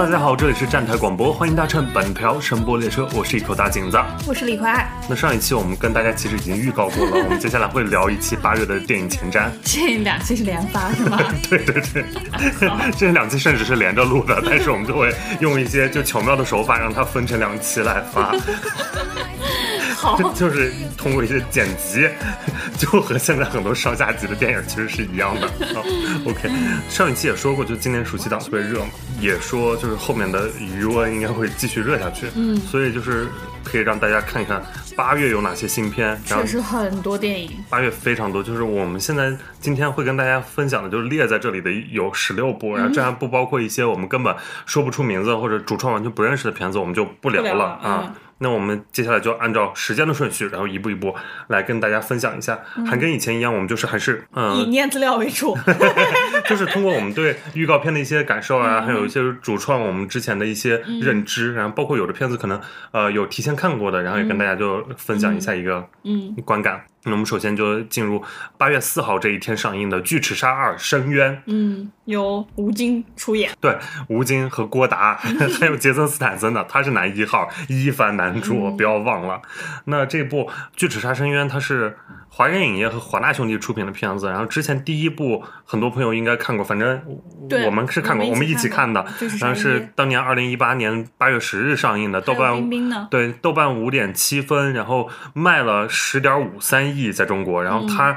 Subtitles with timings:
[0.00, 4.00] 大家好，这里是站台广播，欢迎搭乘本条声波列车，我是一口大井子。
[4.26, 4.82] 我是李逵。
[5.06, 9.50] 那上一期我们跟大家其实已经预告过了，我们接下来会聊一期八月的电影前瞻。
[9.62, 11.20] 这两期是连发是吗？
[11.50, 12.04] 对 对对，
[12.96, 18.34] 这两期甚至是连着录的，但是我们就会用一些就巧妙的手法让它分成两期来发。
[20.00, 22.08] 好，就是通过一些剪辑，
[22.78, 25.46] 就和现在很多上下集的电影其实是一样的。
[25.74, 25.84] 好
[26.26, 26.48] ，OK，
[26.88, 28.88] 上一期也说过，就今年暑期档特别热嘛，
[29.20, 32.28] 也说就是后面的余温应该会继续热下去。
[32.34, 33.28] 嗯，所以就是
[33.62, 34.62] 可以让大家看一看
[34.96, 36.18] 八月有哪些新片。
[36.24, 48.14] 确实很多电影，八月非常多，就是我们现在今天会跟大家分享的，就是列在这里的有十六部，然后这还不包括一些我们根本说不出名字或者主创完全不认识的片子，我们就不聊了啊。
[48.40, 51.14] 那我们接下来就按照时间的顺序，然后一步一步
[51.48, 55.56] 来跟大家分享一下，还跟以前一样，我们就是还是嗯以念资料为主，
[56.48, 62.60] 就是通过我们对预告片的一些感受啊，还有一些主创我们之前的一些认知，然后包括有的片子可能
[62.92, 66.34] 呃有提前看过的，然后也跟大家就分享一下一个嗯。
[66.44, 66.82] 观感。
[67.04, 68.22] 那我们首先就进入
[68.58, 71.34] 八月四号这一天上映的《巨齿鲨二：深渊》。
[71.46, 73.50] 嗯，由吴京出演。
[73.60, 73.74] 对，
[74.08, 75.14] 吴京和郭达，
[75.58, 79.40] 还有杰森斯坦森的，他是男一号，一番男主，不要忘了。
[79.86, 80.44] 那这部
[80.76, 81.96] 《巨齿鲨深渊》，它是
[82.32, 84.28] 华人影业和华纳兄弟出品的片子。
[84.28, 87.02] 然后之前第一部，很多朋友应该看过，反正
[87.66, 89.04] 我们是看过，我们一起看的。
[89.40, 92.70] 然后是当年二零一八年八月十日上映的，豆瓣
[93.10, 96.80] 对豆瓣五点七分，然后卖了十点五三。
[96.90, 98.16] 亿在中国，然后它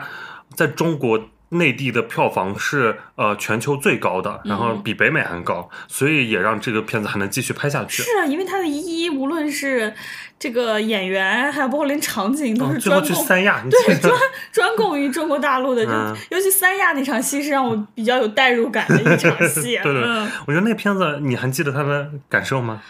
[0.55, 1.19] 在中国
[1.53, 8.03] 内地的票房是呃全球最高的，然后比北美还高，所以也让这个片子还能继续拍下去。
[8.03, 9.93] 是啊，因为它的一无论是
[10.37, 14.13] 这个演员，还有包括连场景都是专供三亚，对专
[14.51, 15.85] 专供于中国大陆的。
[15.85, 15.91] 就
[16.35, 19.79] 尤其三亚那场戏是让我比较有代入感的一场戏。
[19.83, 20.03] 对对，
[20.45, 22.81] 我觉得那片子你还记得他的感受吗？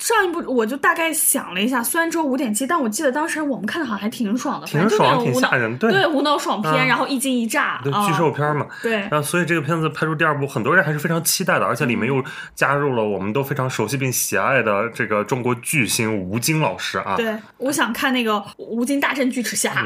[0.00, 12.24] 上一部我就大概想了一下，虽然只有五点七，但我记得当时我们看的好像还挺爽的，挺爽，挺吓人，对，对，无脑爽片，然后一惊一乍，对，巨兽片嘛，对，然后所以这个片子拍出第二部，很多人还是非常期待的，而且里面又
[12.54, 19.84] 加入了我们都非常熟悉并喜爱的这个中国巨星吴京老师啊，对，我想看那个吴京大战巨齿鲨，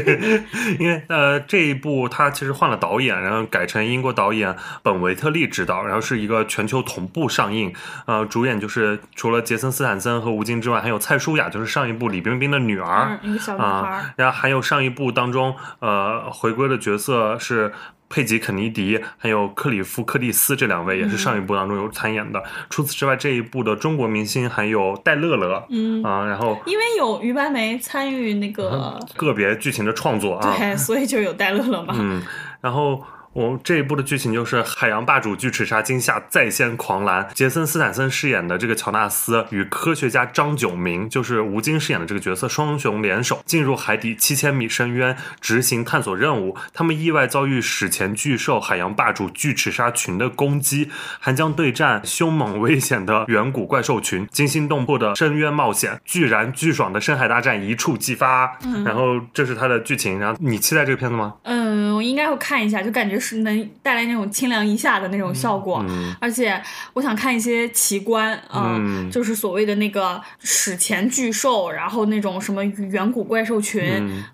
[0.78, 7.72] 因为呃这一部他其实换了导演，然后改成英国导演本维特利执导，然后是一个全球同步上映，
[8.04, 10.10] 呃，主演就是除了杰森斯坦森。
[10.20, 14.12] 和吴京之外，还有蔡舒雅，就是上一部李冰冰的女儿，一个小女孩。
[14.16, 17.72] 然后还有上一部当中，呃，回归的角色是
[18.08, 22.42] 佩吉肯尼迪，还有克里夫克蒂斯这两位，也是上一部当中有参演的。
[22.68, 31.94] 除此之外，这一部的中国明星还有戴乐乐，嗯啊，然后因为有于白眉参与那个个别剧情的创作啊，对，所以就有戴乐乐嘛。
[31.96, 32.22] 嗯，
[32.60, 33.02] 然后。
[33.32, 46.56] 我这一部的剧情就是海洋霸主巨齿鲨惊吓再现狂澜，杰森斯坦森饰演的这个乔纳斯与科学家张九明，就是吴京饰演的这个角色，双雄联手进入海底七千米深渊执行探索任务。
[46.74, 50.90] 他们意外遭遇史前巨兽海洋霸主巨齿鲨群的攻击，
[51.20, 58.58] 还将对战凶猛危险的远古怪兽群，惊心动魄的深渊冒险，巨燃巨爽的深海大战一触即发。
[58.84, 60.18] 然后这是它的剧情。
[60.18, 61.34] 然后你期待这个片子吗？
[61.44, 63.19] 嗯，我应该会看一下，就感觉。
[63.20, 65.84] 是能带来那种清凉一下的那种效果，
[66.18, 66.60] 而且
[66.94, 68.80] 我想看一些奇观啊，
[69.12, 73.82] 就是所谓的那个史前巨兽，然后那种什么远古怪兽群，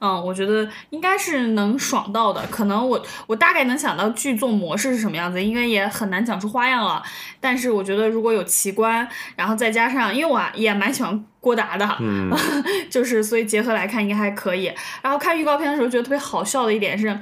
[0.00, 2.46] 嗯，我觉得应该是能爽到的。
[2.46, 7.02] 可能我我大概能想到剧作模式是什么样子，应该也很难讲出花样了。
[7.40, 11.24] 但是我觉得如果有奇观，然后再加上，因为我也蛮喜欢。
[11.46, 12.28] 郭达的，嗯，
[12.90, 14.68] 就是所以结合来看应该还可以。
[15.00, 17.16] 然后看预告片的时候觉得特别好笑的一点是，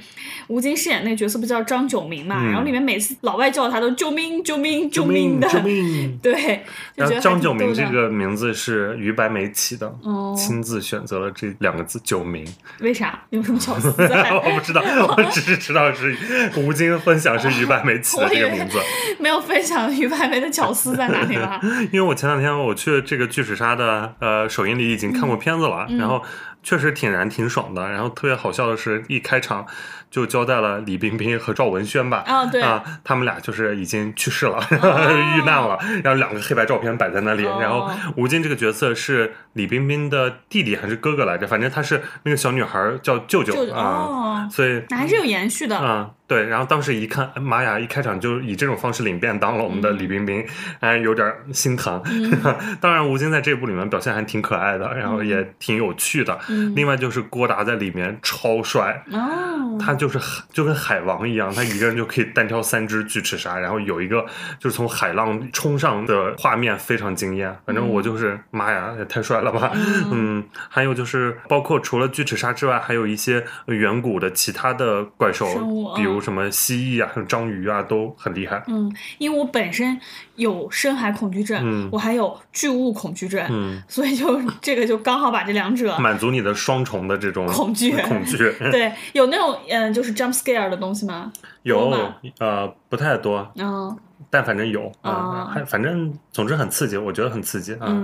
[0.47, 6.19] 吴京饰演那个角色不叫张九明嘛，然后里面每次老外叫他都救命救命救命的，救命。
[6.23, 6.63] 对，
[6.95, 9.95] 然后张九明这个名字是于白眉起的，
[10.35, 12.47] 亲自选择了这两个字九明。
[12.81, 13.21] 为啥？
[13.29, 13.89] 有什么巧思？
[13.89, 14.81] 我不知道，
[15.19, 16.17] 我只是知道是
[16.57, 18.79] 吴京分享是于白眉起的这个名字，
[19.21, 21.61] 没有分享于白眉的巧思在哪里了。
[21.93, 24.14] 因为我前两天我去这个巨齿鲨的。
[24.19, 26.23] 呃，首映礼已经看过片子了，然后
[26.63, 27.91] 确实挺燃挺爽的。
[27.91, 29.67] 然后特别好笑的是，一开场
[30.11, 35.79] 就交代了李冰冰和赵文轩吧，啊对啊，他们俩就是已经去世了， 遇难了。
[36.03, 41.47] 然后两个黑白照片摆在那里，然后吴京这个角色是李冰冰的弟弟还是哥哥来着？
[41.47, 46.11] 反正他是那个小女孩叫舅舅啊，所以那还是有延续的啊。
[46.27, 47.79] 对，然后当时一看，玛雅！
[47.79, 50.43] 一开场就以这种方式领便当了，我们的李冰冰，
[50.81, 52.03] 哎，有点心疼。
[52.81, 56.39] 当然，吴京在这部里面表现还挺可爱的，然后也挺有趣的。
[56.75, 60.19] 另外就是郭达在里面超帅，哦，他就是
[60.51, 64.25] 就跟海王一样，他一个人就可以单挑三只巨齿鲨，然后有一个
[64.59, 67.55] 就是从海浪冲上的画面非常惊艳。
[67.67, 69.73] 反正我就是妈呀，也太帅了吧！
[70.11, 75.47] 嗯，还有就是包括除了巨齿鲨之外，还有一些远古的其他的怪兽，
[75.95, 78.63] 比如什么蜥蜴啊、章鱼啊，都很厉害。
[78.67, 80.01] 嗯，因为我本身
[80.37, 88.37] 有深海恐惧症，我还有巨物恐惧症，嗯，所以就这个就刚好把这两者满足你的双重的这种恐惧恐惧。
[88.71, 91.33] 对，有那种嗯，就是 jump scare 的东西吗？
[91.63, 91.91] 有，
[92.39, 93.53] 呃，不太多。
[93.57, 93.97] 嗯。
[94.31, 97.95] 但反正有啊，还反正总之很刺激，我觉得很刺激啊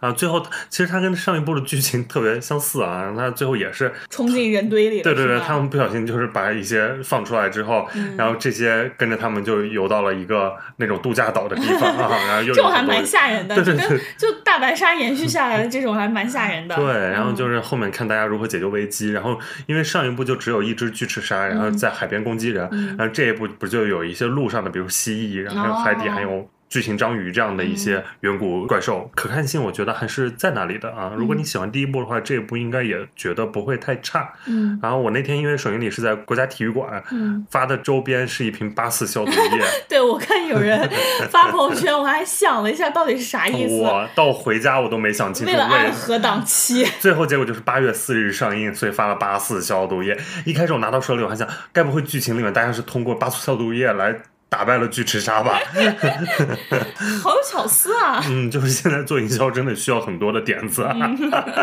[0.00, 0.12] 啊！
[0.12, 16.76] 最后其实它跟上一部的剧情特别相似啊，它最后也是冲进人堆里，对对对，他们不小心就是把一些放出来之后，然后这些跟着他们就游到了一个那种度假岛的地方 啊，然后又这种还蛮吓人的，对对对，就大白鲨延续下来的这种还蛮吓人的。
[16.76, 26.48] 对，然后就是后面看大家如何解救危机，然后因为上一部就只有一只巨齿鲨，然后在海边攻击人，然后这一部不就有一些路上的，比如蜥蜴，然后还有海底还有。
[26.70, 31.14] 巨型章鱼这样的一些远古怪兽，可看性我觉得还是在那里的啊。
[31.16, 34.30] 如果你喜欢第一部的话，这一部应该也觉得不会太差。
[34.46, 34.78] 嗯。
[34.82, 39.64] 然后我那天因为首映礼是在国家体育馆，嗯，发的周边是一瓶八四消毒液。
[39.88, 40.86] 对，我看有人
[41.32, 43.74] 发朋友圈，我还想了一下，到底是啥意思？
[43.80, 45.50] 我到回家我都没想清楚。
[45.50, 46.84] 为了按何档期？
[47.00, 50.14] 最后结果就是八月四日上映，所以发了八四消毒液。
[50.44, 54.14] 一开始我拿到手里，我还想，该不会剧情里面大家是通过八四消毒液来。
[54.50, 55.60] 打败了巨齿鲨吧，
[57.22, 58.22] 好有巧思啊！
[58.30, 60.96] 嗯，就是现在做营销真的需要很多的点子啊。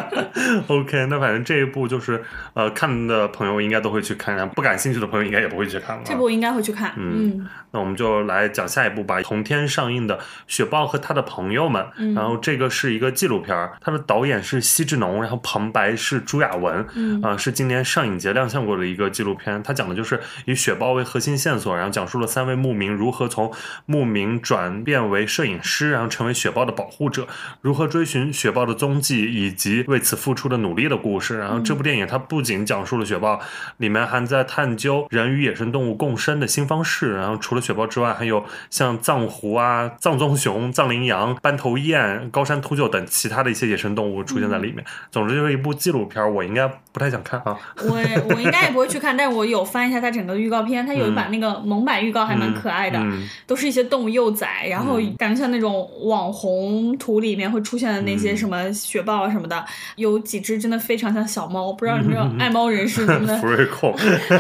[0.68, 2.24] OK，那反正这一部就是
[2.54, 6.04] 呃，看的朋友应该都会去看，不感兴趣的朋友应该也不会去看了。
[6.06, 6.94] 这部应该会去看。
[6.96, 9.22] 嗯，那我们就来讲下一部吧。
[9.24, 10.18] 同天上映的
[10.48, 11.84] 《雪豹和他的朋友们》，
[12.16, 16.86] 然后这个是一个纪录片，它的导演是奚志农，然后旁白是朱亚文，
[17.24, 19.64] 啊，是今年上影节亮相过的一个纪录片。
[19.64, 23.52] 它讲的就是以雪豹为核心线索，然后讲述了三位牧民如何从
[23.86, 27.28] 牧民转变为摄影师，然后成为雪豹的保护者，
[27.62, 31.40] 如何追寻雪豹的踪迹，以及为此付出的努力的故事。
[31.40, 33.40] 然后这部电影它不仅讲述了雪豹，
[33.78, 37.16] 里面还在探究人与野生动物共生的新方式。
[37.16, 44.84] 然后除了雪豹之外，还有像藏狐啊、藏棕熊、藏羚羊、斑头雁、高山秃鹫等其他的一些野生动物出现在里面。
[45.12, 47.58] 总之就是一部纪录片，我应该不太想看啊。
[47.78, 47.96] 我
[48.30, 52.65] 我应该也不会去看，但是我有翻一下它整个预告片，它有一版那个蒙版预告还蛮可。
[52.66, 53.00] 可爱的，
[53.46, 59.64] 都是一些动物幼崽，然后感觉像那种网红图里面会出现的那些什么雪豹啊什么的，
[59.98, 63.96] 有几只真的非常像小猫，不知道你这种爱猫人士能不能福瑞控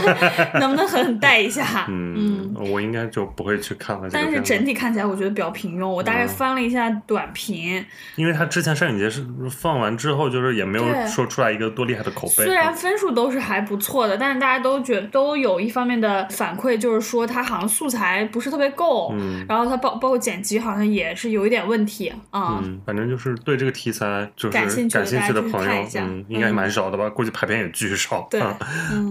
[0.59, 1.85] 能不能狠狠带一下？
[1.87, 4.09] 嗯，我应该就不会去看了。
[4.11, 7.85] 但是整体看起来我觉得比较平庸，我大概翻了一下短评，
[8.15, 12.43] 因为他之前上影节是放完之后，就是也没有说出来一个多厉害的口碑。
[12.43, 18.14] 虽然分数都是还不错的，但是大家都觉都有一方面的反馈，就是说他好像素材。
[18.15, 19.13] 还不是特别够，
[19.47, 22.61] 然后它包包括剪辑好像也是有一点问题啊。
[22.63, 27.09] 嗯，反正就是对这个题材就是感兴趣的朋友，嗯，应该蛮少的吧？
[27.09, 28.27] 估计排片也巨少。
[28.31, 28.39] 对，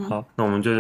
[0.09, 0.71] 好，那我们就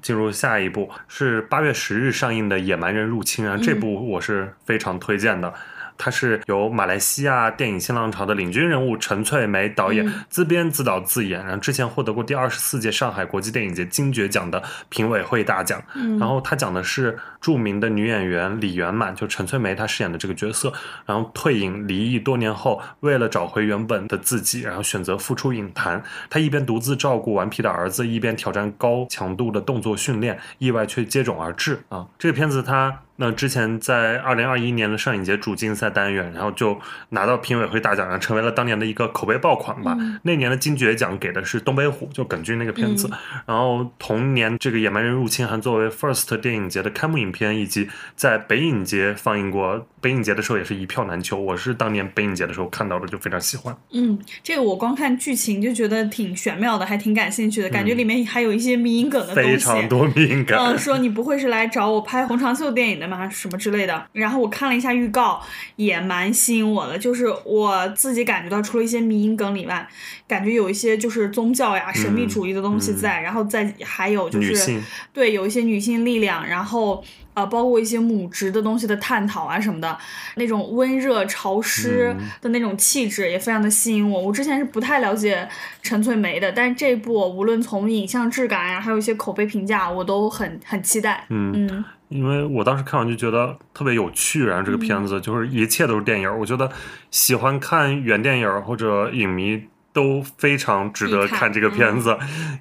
[0.00, 5.52] 进入下一部，是八月十日上映的《野蛮人入侵》啊，这部我是非常推荐的。
[5.98, 15.82] 它是由马来西亚电影新浪潮的领军人物陈翠梅导演自编自导自演，然后之前获得过第二十四届上海国际电影节金爵奖的评委会大奖。
[16.18, 20.72] 然后他讲的是著名的女演员李圆满，就陈翠梅她饰演的这个角色，
[21.04, 26.02] 然后退隐离异多年后，为了找回原本的自己，然后选择复出影坛。
[26.28, 32.06] 她一边独自照顾顽皮的儿子，一边挑战高强度的动作训练，意外却接踵而至啊！
[32.18, 33.00] 这个片子它。
[33.16, 39.96] 那之前在二零二一年的上影节主竞赛单元，然后就拿到评委会大奖，然后成为了当年的一个口碑爆款吧。
[40.22, 43.10] 那年的金爵奖给的是《东北虎》，就耿军那个片子。
[43.46, 49.86] 然后同年这个《野蛮人入侵》还作为 First 电影节的开幕影片，以及在北影节放映过。
[50.06, 53.76] 北影节的时候也是一票难求，我是当年北影节的时候看到的，就非常喜欢。
[53.90, 59.50] 嗯，这个我光看剧情就觉得挺玄妙的，还挺感兴趣的，感觉里面还有一些迷影梗的东西。
[59.50, 60.56] 非常多迷影梗。
[60.56, 63.28] 嗯，说你不会是来找我拍红长袖电影的吗？
[63.28, 64.06] 什么之类的。
[64.12, 65.42] 然后我看了一下预告，
[65.74, 69.88] 也蛮吸引我的，就是我自己感觉到除了一些迷影梗以外，
[70.28, 74.80] 感觉有一些就是宗教呀、神秘主义的东西在，然后再还有就是
[75.12, 77.02] 对有一些女性力量，然后。
[77.36, 79.96] 呃，包括一些母职的东西的探讨啊什么的，
[80.36, 84.22] 那种温热潮湿的那种气质也非常的吸引我。
[84.22, 85.46] 我之前是不太了解
[85.82, 91.26] 陈翠梅的，但是这部无论从影像质感呀，还有一些口碑评价，我都很很期待。
[91.28, 96.38] 嗯嗯，因为我当时看完就觉得特别有趣，然后这个片子就是一切都是电影。
[96.38, 96.70] 我觉得
[97.10, 99.62] 喜欢看原电影或者影迷。
[99.96, 102.14] 都非常值得看这个片子。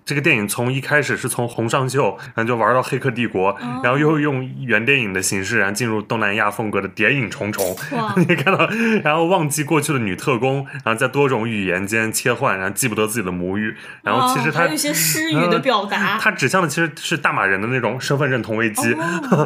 [0.05, 7.75] 这个电影从一开始是从红上秀，然后就玩到黑客帝国，然后又用原电影的形式，然后进入东南亚风格的谍影重重。
[8.15, 8.69] 你看到，
[9.03, 16.17] 然后忘记过去的女特工，然后在多种语言间切换，然后记不得自己的母语，然后其实他有一些失语的表达。
[16.23, 18.95] 他指向的其实是大马人的那种身份认同危机，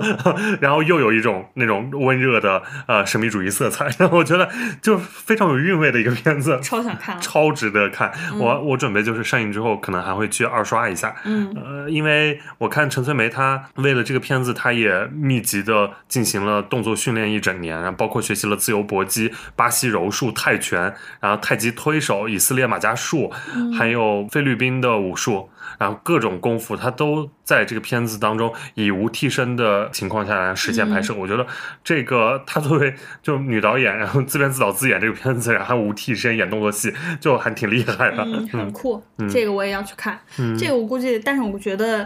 [0.61, 3.89] 然后又有一种那种温热的呃神秘主义色彩。
[3.97, 4.49] 然后我觉得
[4.81, 8.11] 就非常有韵味的一个片子，超想看，超值得看。
[8.37, 11.15] 我我准备就是上映之后可能还会去二刷一下。
[11.23, 23.31] 嗯，呃，因为我看陈翠梅她为了这个片子，她也密集的进行了动作训练一整年，然后包括学习了自由搏击、巴西柔术、泰拳，然后太极推手、以色列马伽术，
[23.77, 25.47] 还有菲律宾的武术。
[25.79, 31.15] 然后各种功夫，他都在这个片子当中以无替身的情况下来实现拍摄。
[31.15, 31.47] 我觉得
[31.83, 32.93] 这个他作为
[33.23, 39.01] 就女导演，然后自编自导自演这个片子，然后无替身演动作戏，就还挺厉害的， 很酷。
[39.29, 40.19] 这个我也要去看。
[40.57, 42.05] 这个我估计，但是我觉得，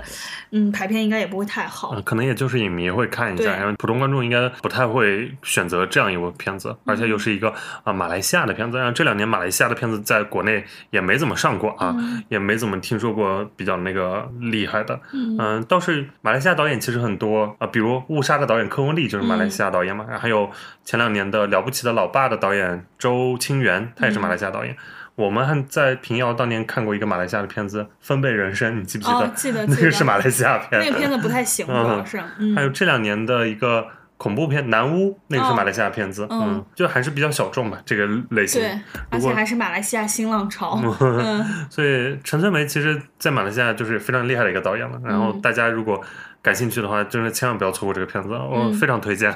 [0.51, 1.99] 嗯，排片应该也不会太好。
[2.01, 7.51] 可能也就是影迷会看一下，然后普通观众应该不太会选择这样一部片子，而且又是一个
[7.83, 8.77] 啊马来西亚的片子。
[8.77, 11.95] 然后这两年马来西亚的片子在国内也没怎么上过啊，
[12.29, 13.43] 也没怎么听说过。
[13.55, 20.49] 比较那个厉害的，嗯，倒是马来西亚导演其实很多啊，比如《误杀》的导演柯文利就是马来西亚导演嘛，然后还有
[20.83, 24.75] 前两年的《了不起的老爸》的导演周清源，他也是马来西亚导演。
[25.15, 29.27] 我们还在平遥当年看过一个马来西亚的片子《分贝人生》，你记不记得？
[29.35, 32.19] 记得， 那个是马来西亚片，那个片子不太行，主要是。
[32.55, 33.87] 还有这两年的一个。
[34.23, 38.61] 恐怖片《南屋》那个是马来西亚片子，嗯，就还是比较小众吧，这个类型。
[38.61, 40.79] 对，而且还是马来西亚新浪潮。
[41.01, 44.97] 嗯，所以陈翠梅其实，在马来西亚就是非常厉害的一个导演了。
[45.03, 46.01] 然后大家如果。
[46.43, 49.33] 感兴趣的话，真的千万不要错过这个片子，我非常推荐，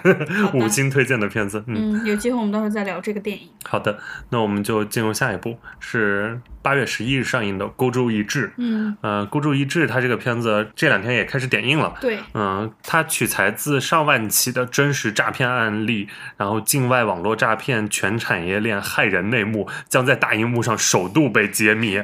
[0.54, 1.64] 五星推荐的片子。
[1.66, 3.48] 嗯，有机会我们到时候再聊这个电影。
[3.64, 3.98] 好的，
[4.30, 8.48] 那我们就进入下一部，是八月十一日上映的《孤注一掷》。
[8.58, 11.94] 嗯，呃，《孤注一掷》它这个片子这两天也开始点映了。
[12.02, 21.98] 对，嗯，它取材自上万起的真实诈骗案例，然后境外网络诈骗全产业链害人内幕将在大荧幕上首度被揭秘。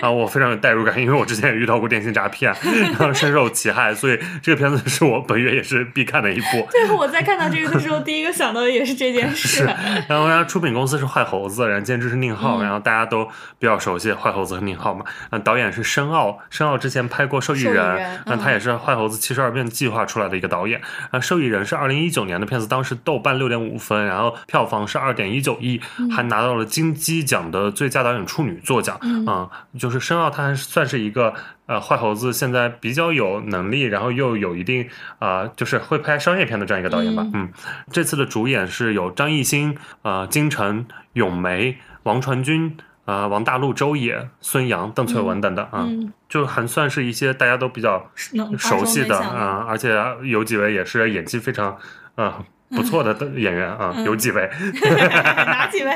[0.00, 4.16] 啊，我非常有代入感，因为我之前也遇到过电信诈骗，然后深受其害，所以。
[4.44, 6.46] 这个片子是我本月也是必看的一部。
[6.70, 9.64] 对，我在看到这个的时候， 第一个想到的也是这件事。
[10.06, 13.24] 然后，然后出品公司是坏猴子，然后监制是宁浩，然后大家都
[13.58, 15.02] 比较熟悉坏猴子和宁浩嘛。
[15.30, 17.82] 那，导演是申奥，申奥之前拍过《受益人》，
[18.26, 20.78] 那他也是坏猴子七十二变计划出来的一个导演。
[21.10, 25.80] 啊，《受益人》是二零一九年的片子，当时豆瓣六点五分，然后票房是二点一九亿，
[26.14, 28.98] 还拿到了金鸡奖的最佳导演处女作奖。
[29.00, 29.48] 嗯，
[29.78, 31.32] 就是申奥，他还算是一个。
[31.66, 34.86] 呃，坏猴子现在比较有能力，然后又有一定
[35.18, 37.26] 啊，就是会拍商业片的这样一个导演吧。
[37.32, 37.50] 嗯，
[37.90, 45.88] 这次的主演是有张艺兴、啊金晨、咏梅、王传君、啊王大陆、周也、孙杨、邓萃雯等等啊，
[46.28, 48.10] 就还算是一些大家都比较
[48.58, 51.78] 熟悉的啊，而且有几位也是演技非常
[52.14, 52.44] 啊。
[52.70, 54.48] 不错的演员啊，有几位？
[55.46, 55.92] 哪几位？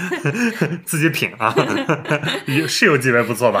[0.84, 1.54] 自己品啊，
[2.46, 3.60] 有是有几位不错吧？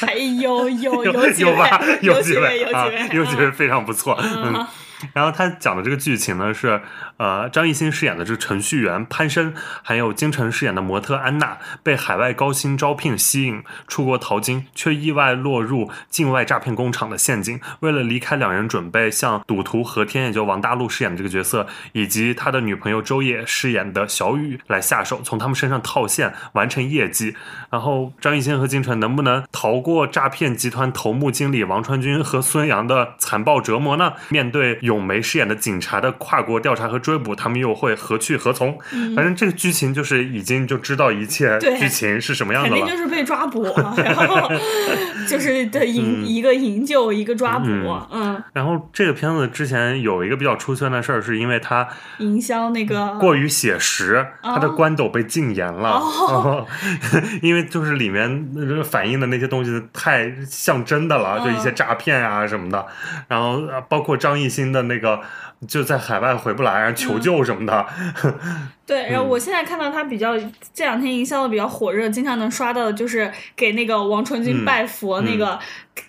[0.00, 1.12] 还 有有有有
[1.56, 1.80] 吧？
[2.02, 3.08] 有几位有几位？
[3.12, 4.16] 有几位非常不错。
[4.20, 4.66] 嗯。
[5.12, 6.80] 然后他讲的这个剧情呢是，
[7.16, 17.58] 呃，张艺兴饰演的这个程序员潘生，还有金晨饰演的模特安娜，被海外高薪招聘吸引出国淘金，却意外落入境外诈骗工厂的陷阱。
[17.80, 27.34] 为了离开，两人准备向赌徒何天，也就王大陆饰演的这个角色，以及他的女朋友周也饰演的小雨来下手，从他们身上套现，完成业绩。
[27.70, 34.12] 然后张艺兴和金晨能不能逃过诈骗集团头目经理王传君和孙杨的残暴折磨呢？
[34.28, 34.78] 面对。
[34.90, 38.76] 咏梅饰演的警察的跨国调查和追捕，他们又会何去何从？
[39.14, 42.76] 反正这个剧情就是已经就知道一切剧情是什么样的了。
[42.76, 43.62] 肯定就是被抓捕，
[43.96, 44.50] 然后
[45.28, 47.68] 就是的营一个营救一个抓捕，
[48.10, 48.42] 嗯。
[48.52, 51.86] 然后这个片子之前有一个比较出圈的事儿，是因为它
[52.18, 56.66] 营销那个过于写实，它的官斗被禁言了，哦
[57.42, 58.48] 因为就是里面
[58.82, 62.84] 反映的那些东西太像真的了，就一些诈骗啊什么的，
[63.28, 64.79] 然后包括张艺兴的。
[64.82, 65.20] 那个
[65.66, 67.86] 就在海外回不来，然后求救什么的。
[68.86, 70.36] 对，然后我现在看到他比较
[70.74, 75.56] 这两天营销的比较火热，经常能刷到的就是给那个王传君拜佛那个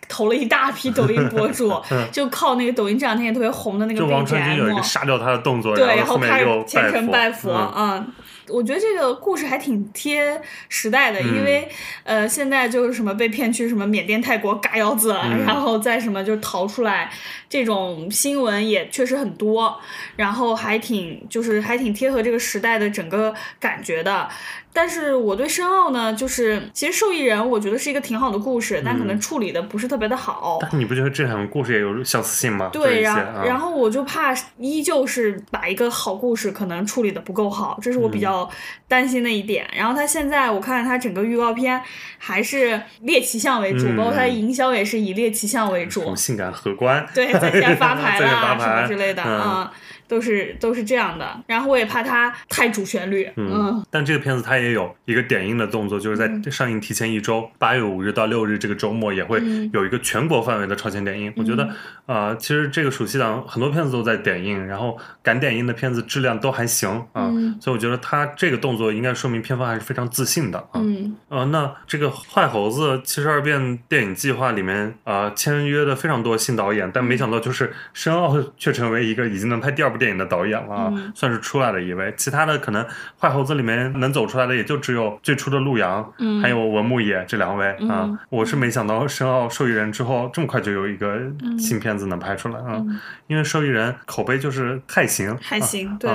[0.10, 1.72] 投了一大批抖音博主，
[2.12, 4.00] 就靠那个抖音这两天也特别红的那个。
[4.00, 8.06] 就王传君有一个杀掉他的动作，对，然后开始虔诚拜佛啊。
[8.50, 11.70] 我觉得这个故事还挺贴时代的，因为
[12.04, 17.10] 呃，现在就是什么被骗去什么缅甸、泰国嘎腰子，然后再什么就逃出来，
[17.52, 19.78] 这种新闻也确实很多，
[20.16, 24.30] 然后还挺就是还挺贴合这个时代的整个感觉的。
[24.74, 30.60] 但是我对申奥呢，就是其实受益人我觉得是一个挺好的故事，但可能处理的不是特别的好。
[30.62, 32.70] 但你不觉得这两个故事也有相似性吗？
[32.72, 38.50] 对，然后然后我就怕依旧是把一个好故事可能处理的不够好，这是我比较
[38.88, 39.70] 担心的一点。
[39.76, 41.82] 然后他现在我看他整个预告片
[42.18, 49.72] 还是猎奇项为主，包括他营销也是以猎奇项为主，性感荷官，对， 在线发牌啦什么之类的啊。
[50.12, 53.32] 都是都是这样的，然后我也怕它太主旋律。
[53.38, 59.42] 嗯，但这个片子它也有一个点映的动作，就是在上映提前一周，八月五日到六日这个周末也会
[59.72, 61.32] 有一个全国范围的超前点映。
[61.38, 61.70] 我觉得，
[62.08, 70.82] 呃，其实这个暑期档很多片子都在点映，然后敢点映的片子质量都还行啊，所以我觉得它这个动作应该说明片方还是非常自信的啊。
[70.82, 80.01] 嗯，呃，那这个坏猴子七十二变电影计划里面啊签约的非常多新导演，但没想到就是申奥却成为一个已经能拍第二部。
[80.02, 82.12] 电影的导演了，算是出来了一位。
[82.18, 82.84] 其他的可能
[83.20, 88.10] 坏猴子里面能走出来的也就只有最初的陆阳，还有文牧野这两位啊。
[88.30, 91.20] 我是没想到申奥受益人之后这么快就有一个
[91.60, 92.84] 新片子能拍出来啊，
[93.28, 95.96] 因为受益人口碑就是还行，还行。
[96.00, 96.10] 对，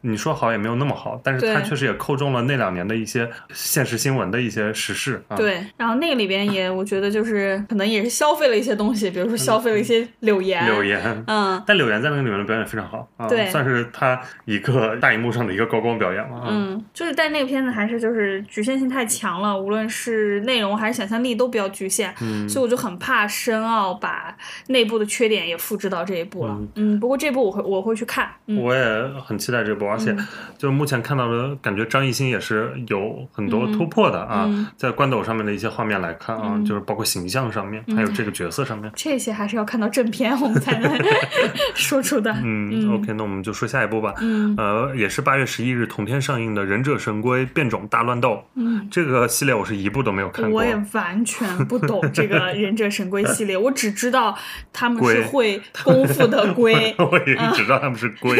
[0.00, 5.36] 你说好也没有那么好，但是他确实也扣中了那两年的一些现实新闻的一些时事啊。
[5.36, 13.06] 对，然后那个里边也我觉得就是可能也是消费了一些东西，比如说消费了一些柳岩，柳岩，嗯，但柳岩在那个里面的表演非常好。
[13.28, 16.44] 对，算是他一个 大荧幕上的一个高光表演了。
[16.48, 22.14] 嗯，就是但那个片子还是就是局限性太强了，无论是内容还是想象力都比较局限。
[22.20, 24.36] 嗯，所以我就很怕申奥把
[24.68, 26.58] 内部的缺点也复制到这一部了。
[26.74, 28.28] 嗯，不过这部我会我会去看。
[28.46, 30.14] 我也很期待这部，而且
[30.56, 34.48] 就目前看到的感觉，张艺兴也是有很多突破的啊。
[34.76, 40.90] 在关斗上面的一些画面来看啊，就是包括形象上面，还有这个角色上面，这些还是要看到正片我们才能
[41.74, 42.34] 说出的。
[42.42, 44.14] 嗯，OK，那我们就说下一部吧。
[44.20, 48.30] 嗯，呃，也是八月十一日同天上映的《忍者神龟：变种大乱斗》。
[48.54, 50.60] 嗯，这个系列我是一部都没有看过。
[50.60, 54.36] 我也完全不懂这个忍者神龟系列，我只知道
[54.72, 56.94] 他们是会功夫的龟。
[56.98, 58.36] 我也只知道他们是龟。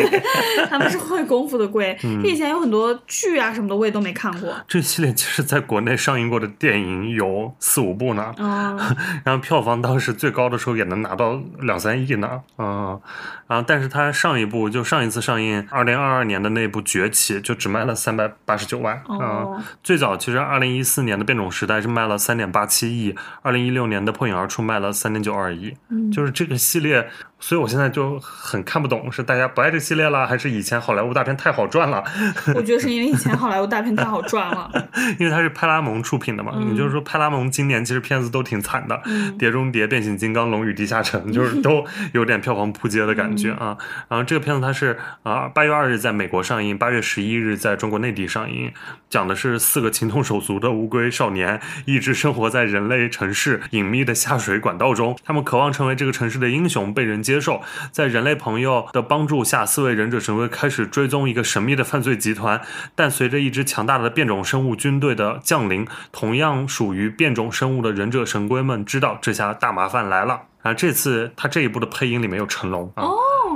[0.69, 1.97] 他们是会功夫的龟。
[2.23, 4.55] 这以前有很多剧啊什么的，我也都没看过。
[4.67, 8.35] 这系列其实在国内上映过的电影有四五部呢。
[8.39, 8.79] 嗯，
[9.25, 12.41] 然后票房当时最高的时候也能拿到两三亿呢。
[12.59, 13.01] 嗯，
[13.47, 15.67] 然后但是它上一部就上一次上映。
[15.71, 19.63] 二零二二年的那部《崛起》就只卖了三百八十九万啊！
[19.83, 25.77] 最早其实二零一四年的《变种时代》是卖了三点八七亿，二零一六年的《破影而出》卖了三点九二亿，
[26.13, 27.09] 就是这个系列。
[27.39, 32.03] 所以我现在就很看不懂，是大家不爱这个系列了，还是以前好莱坞大片太好赚了？
[32.57, 34.71] 我觉得是因为以前好莱坞大片太好赚了。
[35.21, 38.97] 因为它是派拉蒙出品的嘛，也就是说派拉蒙今年其实片子都挺惨的，
[39.37, 43.77] 《碟中谍》《变形金刚》《龙与地下城》就是都有点票房扑街的感觉啊。
[44.09, 48.73] 然后这个片子它是啊八月二日在美国上映，八月十一日在中国内地上映，
[49.11, 57.26] 讲的是四个情同手足的乌龟少年，一直生活在人类城市隐秘的下水管道中，他们渴望成为这个城市的英雄，被人。
[57.27, 57.61] 接受，
[57.91, 62.61] 在人类朋友的帮助下，四位忍者神龟开始追踪一个神秘的犯罪集团。
[62.95, 70.43] 但随着一支强大的变种生物军队的降临，同样属于变种生物的忍者神龟们知道这下大麻烦来了。
[70.63, 73.05] 啊，这次他这一部的配音里面有成龙啊。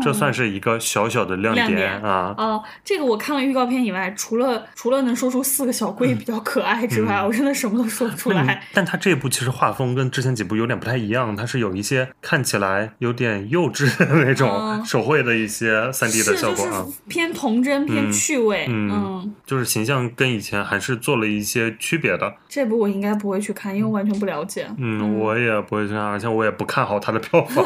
[0.03, 2.35] 这算是一个小小的亮点啊！
[2.37, 8.63] 哦，这个我看了预告片以外，除了除了能说出四个小龟比较可爱之外，我真的什么都说不出来。
[8.73, 22.35] 但它这部其实画风跟之前几部有点不太一样，它是有一些看起来有点幼稚的那种手绘的一些三 D 的效果啊，偏童真偏趣味，嗯，就是形象跟以前还是做了一些区别的。
[22.49, 24.67] 这部我应该不会去看，因为我完全不了解。
[24.79, 27.65] 嗯，我也不会去看，而且我也不看好它的票房。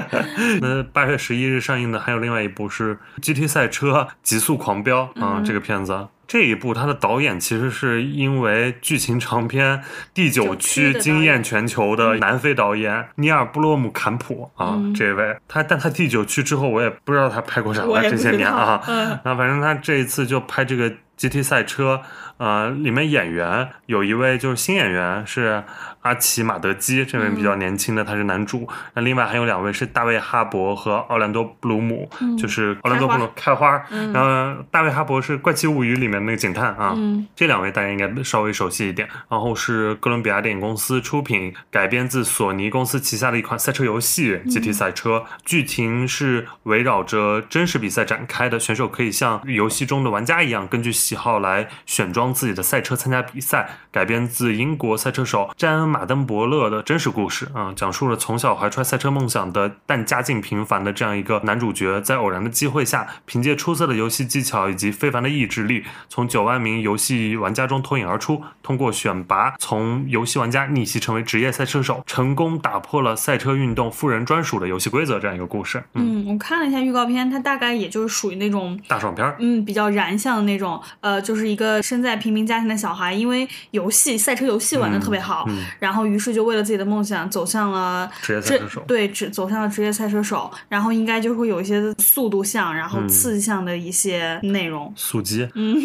[0.62, 1.65] 那八月十一日。
[1.66, 6.06] 上映的还有另外一部是《GT 赛车极速狂飙》啊，这个片子。
[6.28, 9.78] 这一部它的导演其实是因为剧情长片
[10.12, 15.36] 《第九区》惊艳全球的南非导演尼尔布洛姆坎普啊，这位。
[15.46, 18.80] 他但他《第九区》之后我也不知道他拍过啥了这些年啊，
[19.24, 22.00] 那反正他这一次就拍这个 GT 赛车。
[22.38, 25.64] 呃，里面演员有一位就是新演员是
[26.02, 28.68] 阿奇马德基，这位比较年轻的，他是男主。
[28.94, 33.82] 那另外还有两位是大卫哈伯和奥兰多布鲁姆，就是奥兰多布鲁开花。
[34.12, 36.94] 然后大卫哈伯是《怪奇物语》里面那个警探啊，
[37.34, 39.08] 这两位大家应该稍微熟悉一点。
[39.30, 52.25] 然后是哥伦比亚电影公司出品，改编自索尼公司旗下的一款赛车游戏《集体赛车》，剧情是围绕着真实比赛展开的，选手可以像游戏中的玩家一样，根据喜好来选装。
[52.26, 75.84] 装自己的赛车参加比赛，改编自英国赛车手詹恩·马登伯勒的真实故事啊，讲述了从小怀揣赛车梦想的但家境平凡的这样一个男主角，在偶然的机会下，凭借出色的游戏技巧以及非凡的意志力，从九万名游戏玩家中脱颖而出，通过选拔从游戏玩家逆袭成为职业赛车手，成功打破了赛车运动富人专属的游戏规则这样一个故事。
[75.94, 85.46] 嗯，我看了一下预告片，它大概也就是属于那种大爽片儿，嗯，比较燃向的那种，呃，就是一个身在平民家庭的小孩，因为游戏赛车游戏玩的特别好，
[85.78, 95.80] 然后于是就为了自己的梦想走向了职业赛车手，对，职走向了职业赛车手，然后应该就会有一些速度向，然后刺激向的一些内容，速激，嗯，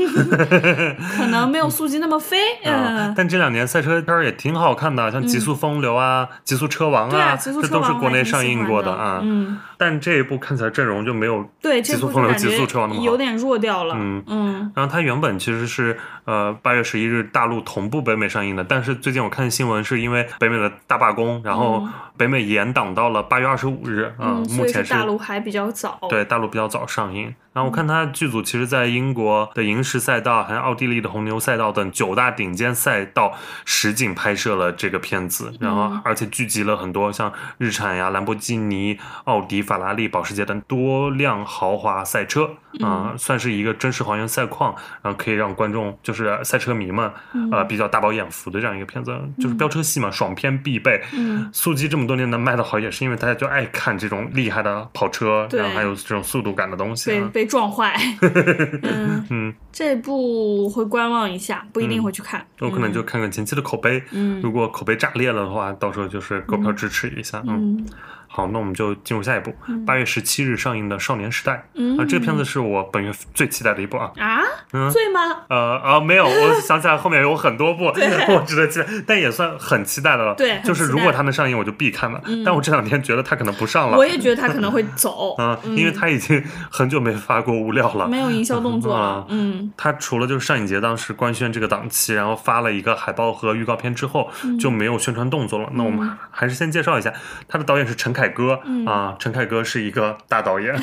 [1.17, 21.83] 可能没有速激那么飞， 嗯，但这两年赛车片儿也挺好看的，像《极速风流》啊，《极速车王》啊，这都是国内上映过的啊，嗯，但这一部看起来阵容就没有对《极速风流》《极速车王》那么好，有点弱掉了，嗯嗯，然后它原本其实是呃八月十一日大陆同步北美上映的，但是最近我看新闻是因为北美的大罢工，然后
[22.15, 27.33] 北美延档到了八月二十五日啊，目前是大陆还比较早，对大陆比较早上映。
[27.53, 33.33] 然后我看它剧组其实，在英国的银石赛道，还有奥地利的红牛赛道等九大顶尖赛道
[33.65, 42.49] 实景拍摄了这个片子，然后而且聚集了很多像日产呀、兰博基尼、奥迪、法拉利、保时捷等多辆豪华赛车
[42.81, 47.09] 啊，算是一个真实还原赛况，然后可以让观众就是赛车迷们
[47.53, 51.01] 呃比较大饱眼福的这样一个片子，就是飙车戏嘛，爽片必备。
[51.13, 57.17] 嗯，速激这么多年能卖得好，也是因为大家就爱看这种厉害的跑车，然后还有这种速度感的东西。
[57.31, 57.95] 被撞坏，
[58.83, 67.85] 嗯嗯，这部会观望一下，不一定会去看，我可能就看看前期的口碑，嗯，如果口碑炸裂了的话，到时候就是购票支持一下，嗯。
[68.33, 69.53] 好，那我们就进入下一部，
[69.85, 71.65] 八月十七日上映的《少年时代》
[72.01, 75.19] 啊，这个片子是我本月最期待的一部啊啊，最吗？
[75.49, 77.87] 呃啊，没有，我想起来后面有很多部
[78.31, 80.33] 我值得期待，但也算很期待的了。
[80.35, 82.21] 对，就是如果它能上映，我就必看了。
[82.45, 89.25] 但我这两天觉得它可能不上了，我也觉得它可能会走啊， 因为它已经很久没发过物料了，没有营销动作了。
[89.29, 95.69] 嗯，它除了就是上影节当时官宣这个档期，然后发了一个海报和预告片之后，就没有宣传动作了。
[95.73, 97.11] 那我们还是先介绍一下，
[97.49, 98.85] 它的导演是陈凯歌嗯。
[98.85, 100.75] 啊，陈凯歌是一个大导演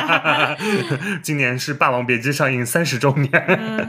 [1.22, 3.30] 今年是《霸王别姬》上映三十周年，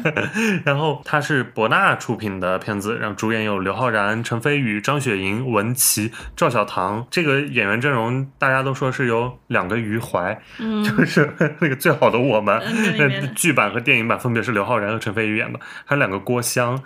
[0.63, 12.61] 然后他是博纳出品的片子，然后主演有刘昊然、陈飞宇、张雪迎、文琪、赵小棠，这个演员阵容大家都说是有两个余淮，就是那个最好的我们，
[12.97, 16.81] 那剧版和电影版分别是刘昊然和陈飞宇演的，还有两个郭襄，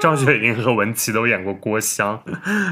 [0.00, 2.22] 张雪迎和文琪都演过郭襄，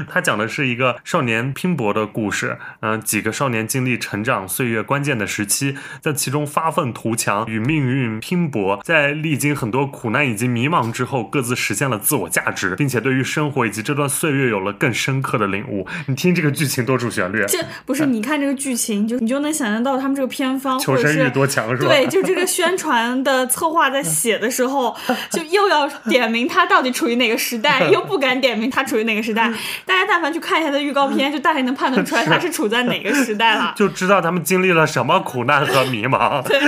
[0.07, 3.59] 他讲的是一个少年拼搏的故事，嗯，几个少年。
[3.69, 15.85] 经历成长岁月关键的时期，在其中发愤图强，与命运拼搏，在历经很多苦难以及迷茫之后，各自实现了自我价值，并且对于生活以及这段岁月有了更深刻的领悟。
[16.07, 21.89] 你听这个剧情多主旋律，这不是你看这个剧情，就你就能想象到他们这个偏方，求生欲多强是吧？
[21.89, 24.95] 对，就这个宣传的策划在写的时候，
[25.29, 29.53] 就又要点名他到底处于哪个时代， 又不敢点名他处于哪个时代。
[29.85, 33.73] 大家但凡去看一下他预告片，就大概能判断出来他是处在哪个时代了。
[33.75, 36.59] 就知道他们经历了什么苦难和迷茫， 对，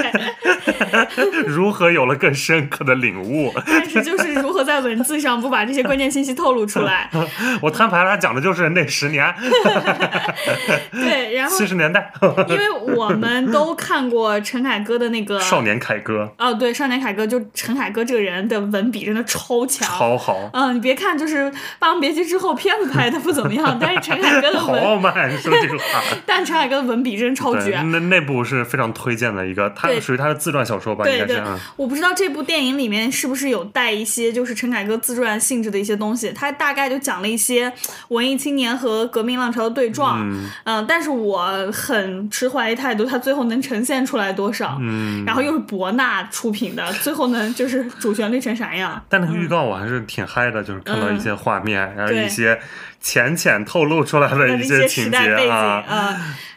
[1.48, 3.54] 如何有了更深刻的领悟。
[3.66, 7.10] 但是就是如何在文字上不把这些关键信息透露出来。
[7.62, 9.34] 我摊牌，了讲的就是那十年。
[10.92, 12.12] 对，然后七十年代，
[12.48, 16.32] 因为我们都看过陈凯歌的那个《少年凯歌》。
[16.44, 20.50] 哦，对，《少年凯歌》就陈凯歌这个人的文笔真的超强，超好。
[20.54, 21.46] 嗯，你别看就是
[21.80, 26.02] 《霸王别姬》之后片子拍的不怎么样，但是陈凯歌的文，好慢，说这个话。
[26.26, 27.82] 但陈凯歌的文笔真超绝。
[27.82, 31.04] 那那部是非常推荐的一个，它属于他的自传小说吧？
[31.04, 31.38] 对对。
[31.38, 31.58] 嗯。
[31.76, 37.72] 我不知道这部电影里面是不是有带一些就是陈凯歌自传性质的一些东西，他大概就讲了一些
[38.10, 40.20] 文艺青年和革命浪潮的对撞。
[40.22, 40.50] 嗯。
[40.66, 44.78] 嗯，但是我很持怀疑态度，他最后能呈现出来多少？
[44.82, 45.24] 嗯。
[45.26, 49.02] 然后又是博纳出品的，最后能就是主旋律成啥样？
[49.10, 52.60] 但那个预告我还是挺嗨的，就是看到一些画面，然后一些
[53.02, 55.18] 浅浅透露出来的一些情节
[55.50, 55.84] 啊。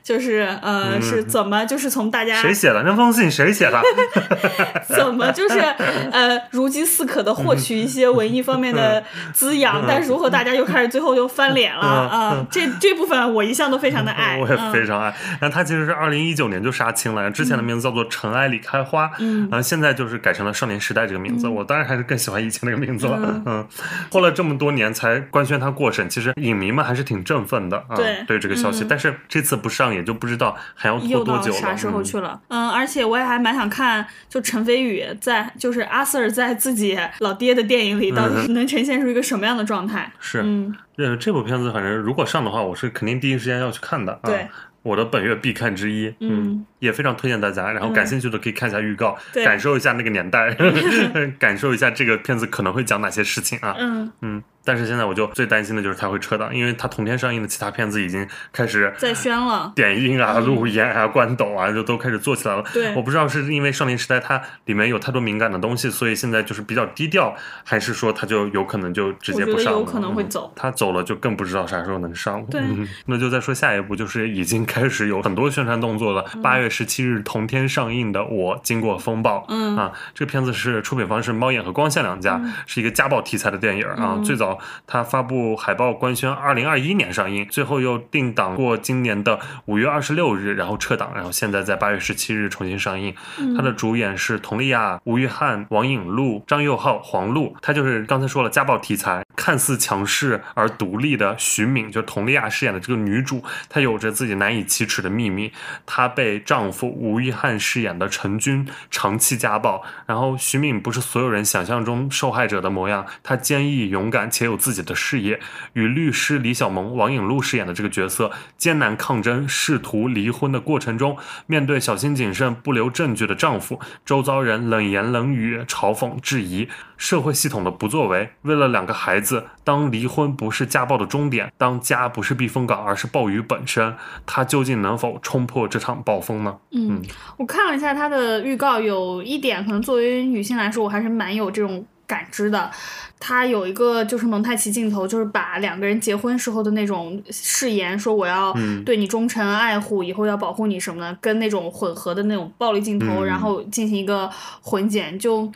[0.05, 3.81] 就是呃，是怎么就是从大家谁写的那封信谁写的？
[4.87, 9.83] 怎么就是呃如饥似渴的获取一些文艺方面的滋养？
[9.89, 12.47] 但如何大家又开始最后又翻脸了啊？
[12.51, 15.15] 这这部分我一向都非常的爱，我也非常爱。
[15.41, 21.49] 那他其实是二零一九年就杀青了，之前的名字叫做《尘埃里开花》，嗯，然后现在就是改成了《少年时代》这个名字。
[21.49, 23.43] 我当然还是更喜欢以前那个名字了。
[23.47, 23.67] 嗯，
[24.11, 27.97] 过了这么多年才官宣他过审，其实影迷们还是挺振奋的啊。
[27.97, 31.59] 对，对这个消息，但是是这次不上，也就不知道还要拖多久了。
[31.59, 32.41] 啥时候去了？
[32.49, 40.13] 嗯，而且我也还蛮想看，就陈飞宇在，就是阿 Sir 在自己老爹的电影里，到底能呈现出一个什么样的状态？
[40.21, 44.19] 是，嗯，呃，这部片子反正如果上的话，我是肯定第一时间要去看的。
[44.25, 44.49] 对。
[44.85, 47.73] 我的本月必看之一，嗯，也非常推荐大家。
[47.73, 50.55] 然后感兴趣的可以看一下预告，感受一下那个年代
[51.41, 53.75] 感受一下这个片子可能会讲哪些事情啊。
[53.79, 54.43] 嗯嗯。
[54.65, 62.65] 但是现在我就最担心的就是它会撤档，因为它同天上映的其他片子已经开始在宣了，点映啊、路演啊、关抖啊，就都开始做起来了。
[62.73, 69.79] 对，我不知道是因为少年时代它里面有太多敏感的东西，所以现在就是比较低调，还是说它就有可能就直接不上了？
[69.79, 70.53] 有可能会走。
[70.57, 72.47] 它走了就更不知道啥时候能上了。
[72.51, 72.61] 对，
[73.07, 76.25] 那就再说下一步，就是已经开始有很多宣传动作了。
[76.43, 84.19] 八月十七日同天上映的《我经过风暴》，嗯啊，这个片子是出品方是猫眼和光线两家，是一个家暴题材的电影啊。
[84.25, 84.54] 最早
[84.87, 85.55] 它发布。
[85.57, 93.15] 海报官宣二零二一年上映，最后又定档过今年的五月二十六日，然后撤档，然后现在在八月十七日重新上映。
[93.57, 97.57] 它的主演是佟丽娅、吴玉翰、王颖璐、张佑浩、黄璐。
[97.63, 105.53] 他就是刚才说了家暴题材，看似强势而独立的徐敏，就佟丽娅饰演的这个女主，她有着自己难以启齿的秘密。
[105.87, 115.41] 她被丈夫吴玉翰饰演的陈军长期家暴，然后徐敏不是所有人想象中受害者的模样，她坚毅勇敢且有自己的事业。
[115.73, 133.95] 与律师李小萌、王颖璐饰演的这个角色艰难抗争，试图离婚的过程中，面对小心谨慎、不留证据的丈夫，周遭人冷言冷语、嘲讽、质疑，社会系统的不作为，为了两个孩子，当离婚不是家暴的终点，当家不是避风港，而是暴雨本身，
[134.27, 136.57] 她究竟能否冲破这场暴风呢？
[136.73, 137.03] 嗯，
[137.37, 142.71] 我看了一下她的预告，有一点可能作为女性来说，我还是蛮有这种感知的。
[143.19, 155.51] 他有一个就是蒙太奇镜头，就是把两个人结婚时候的那种誓言，说我要对你忠诚爱护，以后要保护你什么的，跟那种混合的那种暴力镜头，然后进行一个混剪，就。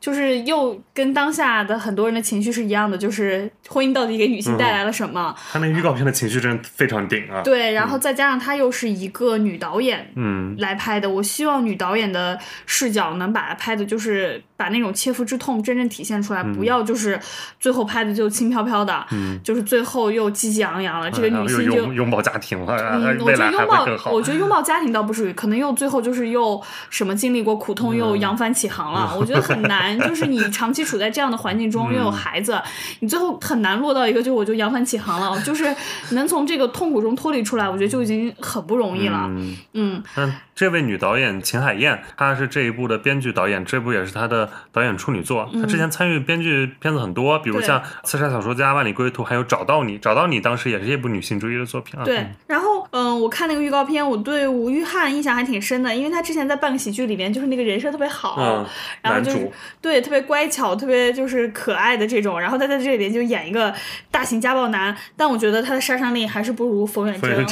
[0.00, 5.34] 就是又跟当下的很多人的情绪是一样的，就是婚姻到底给女性带来了什么？
[5.52, 7.42] 他那预告片的情绪真的非常顶啊！
[7.42, 11.10] 对，然后再加上他又是一个女导演，嗯，来拍的。
[11.10, 17.20] 我希望女导演的视角能把它拍的，就是把那种切肤之痛真正体现出来，不要就是
[17.58, 21.10] 最后拍的就轻飘飘的，嗯，就是最后又积极昂扬了。
[21.10, 26.58] 这个女性就拥抱家庭了，嗯，我觉得拥抱，我觉得拥抱家庭倒不至于，可能又最后就是又
[26.88, 29.89] 什么经历过苦痛又扬帆起航了， 我觉得很难。
[29.98, 32.60] 就是你长期处在这样的环境中，又有孩子，
[33.00, 35.74] 你最后很难落到一个就我就扬帆起航了，就是
[36.10, 39.26] 能从这个痛苦中脱离出来，我觉得就已经很不容易了。
[39.28, 40.02] 嗯，嗯，
[40.60, 45.48] 这位女导演秦海燕，她是这一部的编剧导演，这部也是她的导演处女作。
[45.54, 49.96] 她之前参与编剧片子很多，比如像《刺杀小说家》《万里归途》，还有《找到你》。
[50.02, 52.04] 找到你当时也是一部女性主义的作品啊。
[52.04, 58.66] 对，然后嗯，我看那个预告片，我对吴玉翰印象还挺深的，因为他之前在半个喜剧里面就是那个人设特别好，
[59.00, 60.20] 然后就是对特别。
[60.20, 63.72] 乖巧，特别就是可爱的这种，然后他在这里边就演一个
[64.10, 67.46] 大型家暴男，但我觉得他的杀伤力还是不如冯远征，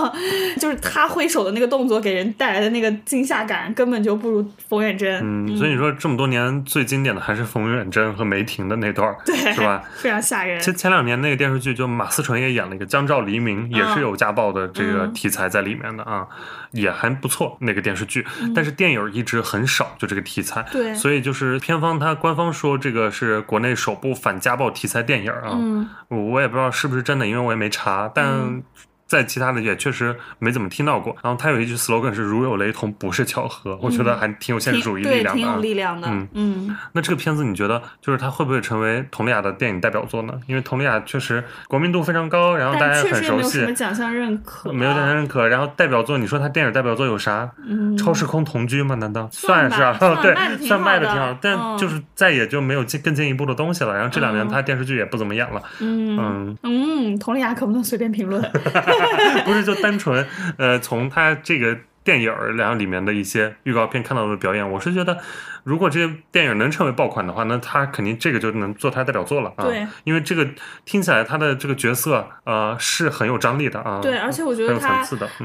[0.58, 5.10] 就是他挥手的那个动作给人带来的那个惊吓感根本就不如冯远征。
[5.22, 9.82] 嗯，所以你说这么多年最经典的还是冯远征和梅婷的那段，对，是吧？
[9.98, 10.60] 非常吓人。
[10.60, 16.26] 前前两年那个电视剧就马思纯也演了一个《江照黎明》，也是有家暴的这个题材在里面的啊，
[16.70, 22.14] 也还不错那个电视剧，但是电影一直很少就这个题材，对，所以就是片方他。
[22.14, 28.62] 官方说这个是国内首部反家暴题材电影啊，嗯我也不知道是不是真的，因为我也没查，但。
[29.06, 31.16] 在其他的也确实没怎么听到过。
[31.22, 35.30] 然后他有一句 slogan 是“如有雷同，不是巧合”，我觉得还挺有现实主义力量的。
[35.32, 36.08] 对，挺有力量的。
[36.08, 36.76] 嗯嗯。
[36.92, 40.34] 那这个片子你觉得，就是它会不会成为佟丽娅的电影代表作呢？
[40.46, 43.58] 因为佟丽娅确实国民度非常高，然后大家也很熟悉。
[43.58, 44.72] 没有什么奖项认可。
[44.72, 45.46] 没有奖项认可。
[45.48, 47.50] 然后代表作，你说他电影代表作有啥？
[47.66, 47.96] 嗯。
[47.96, 48.94] 超时空同居吗？
[48.96, 49.96] 难道算是啊？
[50.22, 50.34] 对，
[50.66, 53.94] 算卖的挺好，但就是再也就没有进更进一步的东西了。
[53.94, 55.62] 然后这两年他电视剧也不怎么演了。
[55.80, 58.42] 嗯嗯嗯，佟丽娅可不能随便评论。
[59.44, 59.74] 不是就。
[59.84, 60.26] 单纯，
[60.56, 65.18] 呃，从他这个电影儿，然后里面的一些预告片看到的表演，我是觉得。
[65.64, 69.64] 如果这些电影能成为爆款的话，那他肯定这个就能做他代表作了啊！
[69.64, 70.46] 对，因为这个
[70.84, 73.98] 听起来他的这个角色呃是很有张力的啊！
[74.02, 75.02] 对，而且我觉得他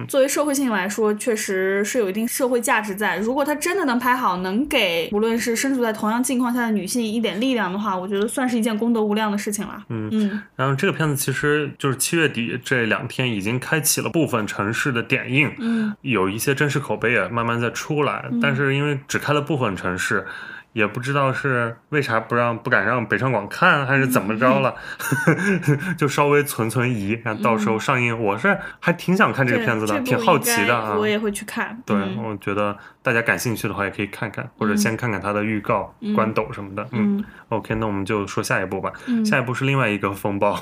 [0.10, 3.18] 作为社会性来说，确实是有一定社会价值在。
[3.20, 9.82] 如果他真的能拍好，能给无论是身处在同样境况下的女性一点力量的话，我觉得算是一件功德无量的事情了。
[9.88, 10.44] 嗯嗯。
[10.58, 20.26] 然后这个片子其实就是七月底这两天已经开启了部分城市的点映，嗯，有一些真实口碑也慢慢在出来，但是因为只开了部分城市。
[20.74, 24.76] 是也不知道是为啥不让不敢让北上广看，还是怎么着了，
[25.98, 27.20] 就稍微存存疑。
[27.24, 30.96] 然后到时候上映，我是还挺想看这个片子的，挺好奇的啊。
[30.96, 31.82] 我也会去看。
[31.86, 36.88] 对，我觉得大家感兴趣的话也可以看看，或者先看看它的预告、官抖什么的。
[36.92, 38.92] 嗯，OK，那我们就说下一步吧。
[39.26, 40.56] 下一步是另外一个风暴，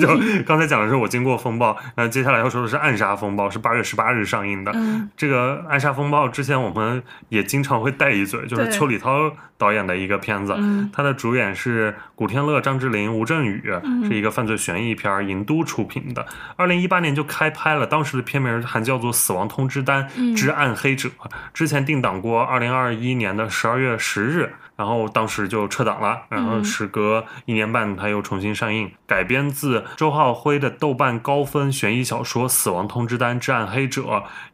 [0.00, 0.08] 就
[0.44, 4.72] 刚才讲的是我经过风暴，然后接下来要说的是暗杀风暴，是八月十八日上映的。
[5.16, 9.32] 这个暗杀风暴之前我们也经常会带一嘴，就是邱礼涛。
[9.62, 10.52] 导演的一个片子，
[10.92, 13.62] 他的主演是古天乐、张智霖、吴镇宇，
[14.08, 16.26] 是一个犯罪悬疑片，银都出品的。
[16.56, 21.08] 二零一八年就开拍了，当时的片名还叫做《死亡通知单之暗黑者》，
[21.54, 24.52] 之前定档过二零二一年的十二月十日。
[24.82, 34.02] 然后当时就撤档了，然后时隔一年半，他又重新上映，改编自周浩辉的豆瓣高分悬疑小说《死亡通知单之暗黑者》，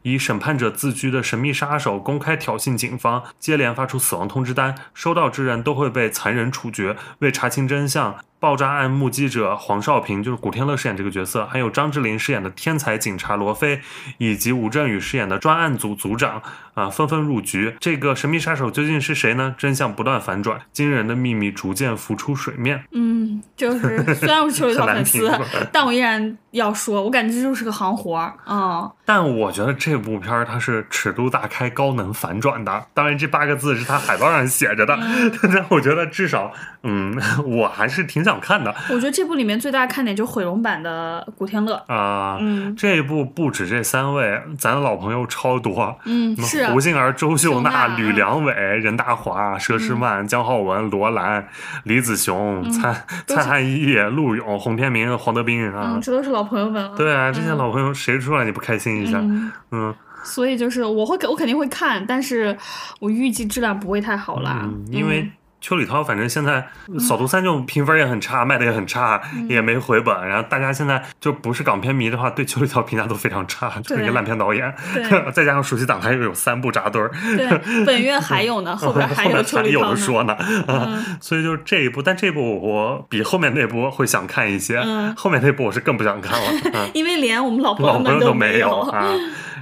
[0.03, 6.95] 以审判者自居的神秘杀手公开挑衅警方，接连发出死亡通知单，收到之人都会被残忍处决。
[7.17, 8.15] 为查清真相。
[8.39, 13.81] 爆炸案目击者黄少平就是古天乐饰演这个角色，还有张智霖饰演的天才警察罗非，
[14.17, 16.41] 以及吴镇宇饰演的专案组组长
[16.73, 17.75] 啊，纷纷入局。
[17.79, 19.53] 这个神秘杀手究竟是谁呢？
[19.57, 22.83] 真相不断反转，惊人的秘密逐渐浮出水面。
[22.91, 25.29] 嗯，就是虽然我是邱礼涛粉丝，
[25.73, 28.89] 但我依然要说，我感觉这就是个行活儿啊。
[29.09, 32.85] 但我觉得这部片儿它是尺度大开、高能反转的。
[32.93, 34.95] 当然，这八个字是它海报上写着的，
[35.41, 36.51] 但我觉得至少，
[36.83, 38.39] 嗯，我还是挺想。
[38.39, 42.37] 看的，我觉得这部里面最大的看点就毁容版的古天乐啊。
[42.39, 45.99] 嗯，这一部不止这三位，咱的老朋友超多。
[46.05, 51.47] 嗯，是胡杏儿、周秀娜、吕良伟、任达华、佘诗曼、姜浩文、罗兰、
[51.83, 56.95] 李子雄、蔡蔡汉义、陆勇、洪天明、黄德斌啊，这都是老朋友们了。
[56.95, 59.19] 对啊，这些老朋友谁出来你不开心一下？
[59.71, 62.57] 嗯，所以就是我会我肯定会看，但是
[62.99, 65.31] 我预计质量不会太好啦，因为。
[65.61, 66.67] 邱礼涛反正现在
[66.99, 70.27] 《扫毒三》就评分也很差，卖的也很差，也没回本。
[70.27, 74.73] 然后大家现在就不是港片迷的话，对邱礼涛评价都非常差， 就是一个烂片导演。
[75.33, 77.11] 再加上暑期档还又有三部扎堆儿。
[77.35, 80.37] 对，本月还有呢， 后边还有邱礼涛有的说呢。
[81.19, 84.81] 所以就是这一部，但这部我比后面那部会想看一些。
[85.17, 89.13] 后面那部我是更不想看了，因为连我们老朋友们都没有啊。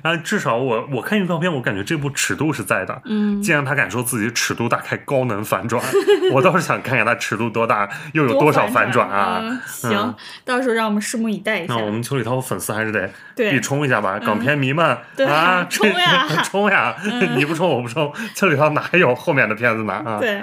[0.07, 3.01] 啊，至少我我看预告片，我感觉这部尺度是在的。
[3.05, 5.83] 嗯，既然他敢说自己尺度大开、高能反转，
[6.31, 9.59] 我倒是想看看他尺度多大，又有多少反转啊？
[9.65, 10.15] 行，
[10.45, 11.73] 到时候让我们拭目以待一下。
[11.75, 14.85] 那我们邱礼涛粉丝还是得 必冲一下吧，港片迷们
[15.27, 16.95] 啊，冲呀，冲呀！
[17.35, 19.93] 你不冲我不冲，邱礼涛哪有后面的片子呢？
[20.05, 20.41] 啊，对。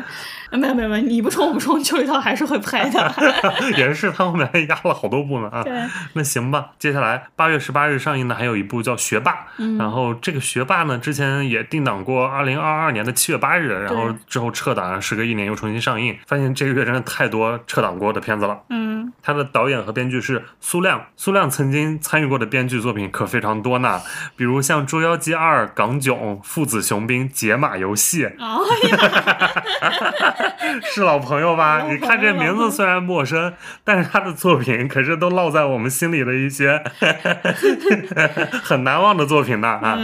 [0.56, 3.14] 没有没有没有，你不冲我不冲，邱礼涛还是会拍的。
[3.76, 5.62] 也是，他后面还压了好多部呢啊。
[5.62, 5.72] 对，
[6.14, 6.70] 那行吧。
[6.78, 9.46] 接下来八月十八日上映的还有一部叫《学霸》，
[9.78, 16.16] 然后这个《学霸》呢，之前也定档过二零二二年的七月八日，然后之后撤档，时隔一年又重新上映。
[16.26, 18.60] 发现这个月真的太多撤档过的片子了。
[18.70, 24.00] 嗯，他的导演和编剧是苏亮，苏亮曾经参与过的编剧作品可非常多呢，
[24.36, 28.26] 比如像《捉妖记二》《港囧》《父子雄兵》《解码游戏》。
[30.82, 31.86] 是老朋友吧？
[31.88, 33.52] 你看这名字虽然陌生，
[33.82, 36.82] 但是他的作品可是都烙在我们心里的一些
[38.62, 39.98] 很难忘的作品呢啊！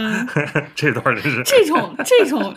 [0.75, 2.55] 这段真是这种这种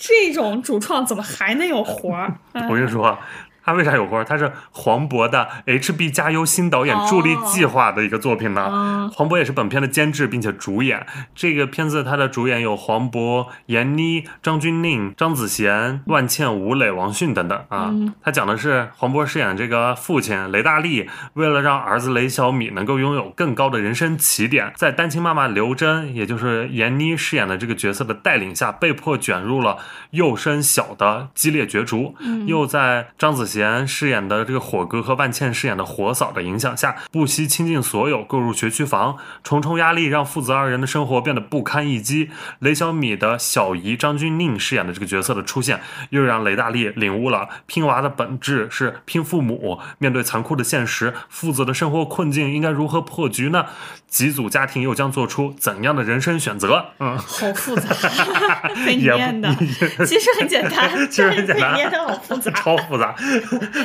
[0.00, 2.34] 这种主创怎么还能有活儿？
[2.68, 3.18] 我跟你说。
[3.64, 4.22] 他为啥有活？
[4.24, 9.10] 他是黄渤的 HB 加油新导演助力计划的一个作品呢。
[9.14, 11.06] 黄渤也是本片的监制并且主演。
[11.34, 17.90] 这个片子他的主演有黄渤、闫妮、张钧甯、张子贤、万茜、吴磊、王迅等等啊。
[18.22, 29.78] 他讲的是黄渤饰演这个父亲雷大力，为了让儿子雷小米能够拥有更高的人生起点，在单亲妈妈刘真，也就是闫妮饰演的这个角色的带领下，被迫卷入了
[30.10, 32.14] 幼升小的激烈角逐。
[32.44, 33.53] 又在张子。
[33.54, 42.30] 贤饰演的这个火哥和万茜饰演的火嫂的影响下，不惜倾尽所有购入学区房，重重压力让父子二人的生活变得不堪一击。
[42.58, 49.78] 雷小米的小姨张钧甯饰演的这个角色的出现，又让雷大力领悟了拼娃的本质是拼父母。
[49.98, 53.66] 面对残酷的现实，父子的生活困境应该如何破局呢？
[54.14, 56.86] 几组家庭又将做出怎样的人生选择？
[57.00, 57.88] 嗯，好复杂，
[58.86, 59.52] 被念的，
[60.06, 63.12] 其实很简单， 其实很简单，念的好复杂，超复杂。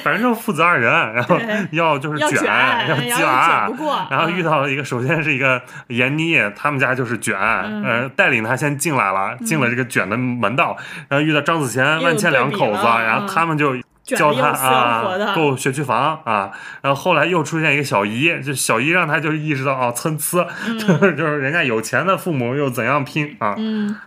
[0.04, 1.36] 反正就是父子二人，然后
[1.72, 2.44] 要就是卷，
[2.88, 10.78] 要鸡娃，然后遇到了一个，首先是一个闫妮，他们家就是卷，呃，带领他先进来了，进了这个卷的门道，
[11.08, 13.76] 然后遇到张子贤、万茜两口子，然后他们就。
[14.16, 16.52] 教他啊，购学区房啊，
[16.82, 20.48] 然后后来又出现一个小姨，就小姨让他就意识到啊，参差，
[20.80, 23.56] 就是就是人家有钱的父母又怎样拼啊，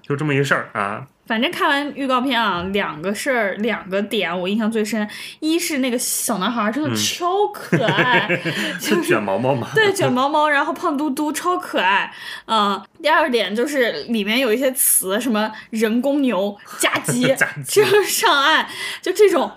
[0.02, 1.04] 就这么一事儿啊。
[1.24, 5.08] 反正看完预告片啊，两个事儿，两个点我印象最深。
[5.38, 8.28] 一是那个小男孩真的超可爱，
[8.78, 9.68] 就是卷毛毛嘛。
[9.72, 12.12] 对，卷毛毛，然后胖嘟嘟，超可爱。
[12.46, 17.26] 嗯，第二点就是里面有一些词，什么人工牛、 加鸡，
[17.68, 18.64] 就是上岸，
[19.02, 19.50] 就这种，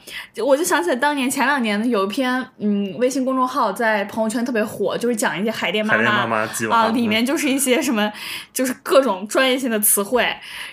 [0.43, 5.95] 我就想起来当年前两年有一篇嗯微信公众号在朋友圈特别火，就是讲一些海淀妈
[6.27, 8.11] 妈啊，里面就是一些什么，
[8.51, 10.27] 就是各种专业性的词汇，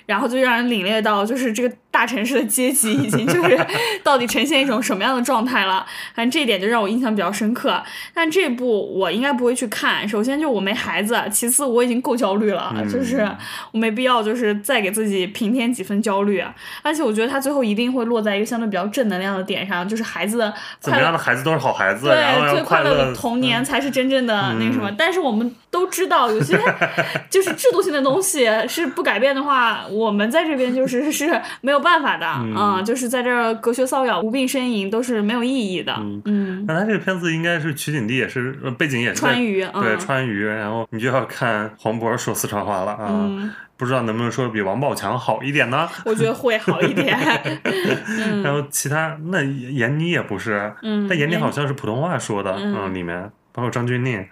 [0.07, 0.63] 然后就让人。
[0.73, 3.67] 领略到就是这个大城市的阶级已经就是
[4.03, 7.81] 到底呈现一种什么样的状态了，反正这一点就让我印象比较深刻。
[8.13, 13.31] 但这部我应该不会去看，首先就我没孩子，其次我已经够焦虑了，就是
[13.71, 16.43] 我没必要就是再给自己平添几分焦虑。
[16.83, 24.91] 而且我觉得他最后一定会落在一个相对比较正能量的点上，就是孩子的怎么样的孩子都是好孩子，对，最快乐的童年才是真正的那个什么。
[24.97, 26.57] 但是我们都知道，有些
[27.29, 30.63] 就是制度性的东西是不改变的话，我们在这边。
[30.73, 35.95] 就是 是没有办法的啊，就是在这隔靴搔痒、无病呻吟都是没有意义的。
[36.25, 43.29] 嗯，那他这个片子应该是取景地也是背景也是川渝，对川渝，然后你就要看黄渤说四川话了啊，
[43.77, 45.89] 不知道能不能说比王宝强好一点呢？
[46.05, 47.19] 我觉得会好一点。
[48.45, 50.73] 然后其他那闫妮也不是，
[51.09, 53.31] 但闫妮好像是普通话说的，嗯，里面。
[53.53, 54.27] 包括张钧甯，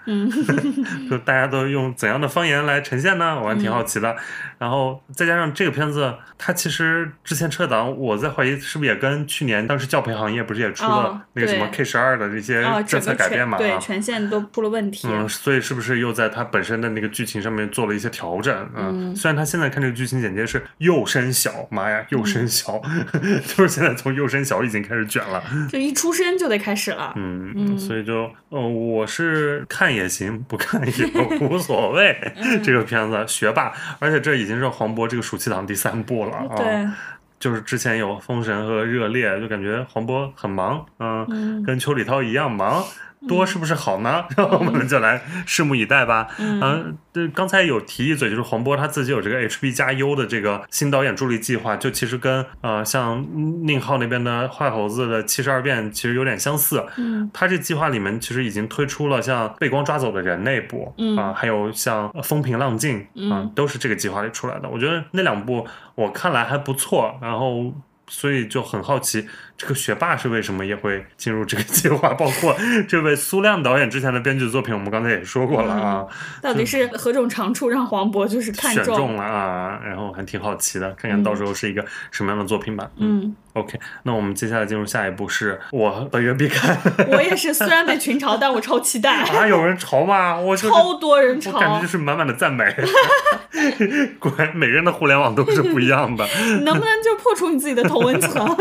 [1.09, 3.39] 就大家都用怎样的方言来呈现呢？
[3.41, 4.17] 我还挺好奇的。
[4.59, 13.59] 然后再加上这个片子，它其实之前撤档，我在怀疑是不是也跟去年当时教培行业不是也出了那个什么 K 十二的这些政策改变嘛？
[13.59, 15.07] 对，权限都出了问题。
[15.11, 18.71] 嗯，所以是不是又在它本身的那个剧情上面做了一些调整？
[18.75, 22.81] 嗯，虽然他现在看这个剧情简介是幼升小，妈呀，幼升小，
[23.45, 27.13] 就是现在从幼升小已经开始卷了，就一出生就得开始了。
[27.17, 29.07] 嗯，所以就，呃，我。
[29.11, 32.17] 是看也行，不看也无所谓。
[32.63, 36.97] 这个片子学霸，而且这已经是黄渤这个暑期档第三部了啊。
[37.41, 42.85] 就是之前有《封神》和《热烈》，就感觉黄渤很忙，嗯，跟邱礼涛一样忙。
[43.29, 44.25] 多是不是好呢？
[44.37, 46.29] 然后 我们就来拭目以待吧。
[46.39, 53.27] 嗯，对，刚才有提一嘴，就是黄渤他自己有这个 HB 加 U 的这个新导演助力计划，就其实跟呃像
[53.67, 56.85] 宁浩那边的坏猴子的七十二变其实有点相似。
[56.97, 64.69] 嗯，他这计划里面其实已经推出了像被光抓走的人那部，啊，还有像风平浪静，啊，都是这个计划里出来的。
[64.69, 67.73] 我觉得那两部我看来还不错，然后
[68.09, 69.27] 所以就很好奇。
[69.61, 72.15] 这个学霸是为什么也会进入这个计划？
[72.15, 72.57] 包括
[72.89, 76.07] 这位苏亮导演之前的编剧作品，我们刚才也说过了啊。
[76.41, 79.79] 到底是何种长处让黄渤就是看中了啊？
[79.85, 82.89] 然后还挺好奇的，看看到时候是一个什么样的作品吧。
[82.97, 86.79] 嗯，OK，那我们接下来进入下一步，是我本月必看。
[87.09, 89.17] 我也是，虽然被群嘲，但我超期待。
[89.25, 90.39] 啊，有人嘲吗？
[90.41, 92.65] 我超多人嘲，感觉就是满满的赞美。
[94.19, 96.27] 果然，每个人的互联网都是不一样的。
[96.65, 98.57] 能不能就破除你自己的同温层？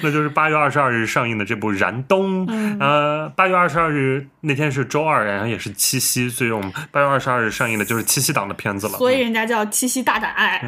[0.00, 0.29] 那就是。
[0.30, 2.46] 八月二十二日上映的这部《燃冬》，
[2.80, 8.94] 呃，八月二十二日那天是周二，然后也是七夕，所以我们八月二十二日上映的就是七夕档的片子了。
[8.98, 10.58] 所以人家叫七夕大胆爱。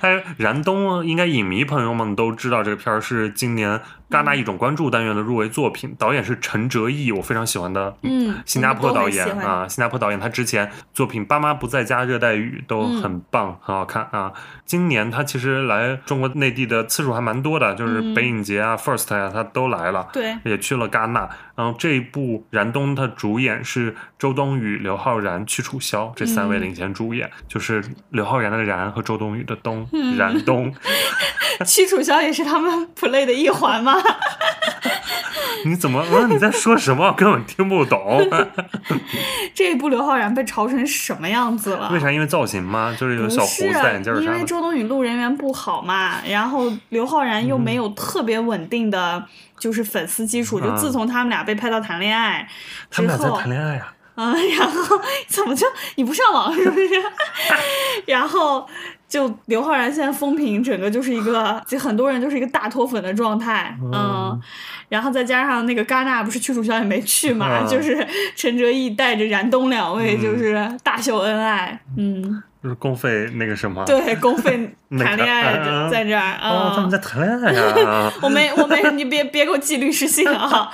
[0.00, 3.80] 他《燃冬》应该影迷朋友们都知道，这个片儿是今年。
[4.10, 14.32] 戛纳一种关注单元的入围作品，导演是陈哲艺，我非常喜欢的，嗯，新加坡导演啊，新加坡导演，他之前作品《爸妈不在家》《热带雨》都很棒，很好看啊。
[14.64, 21.28] 今年他其实来中国内地的次数还蛮多的，就是北影节啊、First 呀，他都来了，对，也去了戛纳。
[21.56, 30.72] 然后这一部《燃冬》，他主演是周冬雨、刘昊然、屈楚萧这三位领衔主演，就是刘昊然的燃和周冬雨的冬，燃冬。
[31.64, 33.95] 屈楚萧也是他们 play 的一环吗？
[35.64, 36.00] 你怎么？
[36.12, 37.12] 我说你在说什么？
[37.14, 38.24] 根本听不懂。
[39.54, 41.88] 这一部刘昊然被嘲成什么样子了？
[41.90, 42.10] 为啥？
[42.12, 42.94] 因为造型吗？
[42.98, 49.24] 就是有小胡子戴眼镜因为周冬雨路人缘不好嘛，然后刘昊然又没有特别稳定的
[49.58, 52.46] 就是粉丝基础，就自从他们俩被拍到谈恋爱
[52.90, 53.92] 之后，他们俩在谈恋爱呀。
[54.14, 55.66] 啊，然后怎么就
[55.96, 56.88] 你不上网是不是？
[58.06, 58.68] 然后。
[59.08, 64.40] 就刘昊然现在风评整个就是一个， 就很多人就是一个大脱粉的状态，嗯，
[64.88, 72.42] 然后再加上那个戛纳不是屈楚萧也没去嘛， 就是陈哲艺带着燃冬两位就是大秀恩爱，嗯。
[72.62, 73.84] 就是公费那个什么？
[73.84, 75.54] 对，公费谈恋爱
[75.90, 76.72] 在这儿啊！
[76.74, 78.10] 他们在谈恋爱呀！
[78.22, 80.70] 我没，我没，你别别给我寄律师信啊！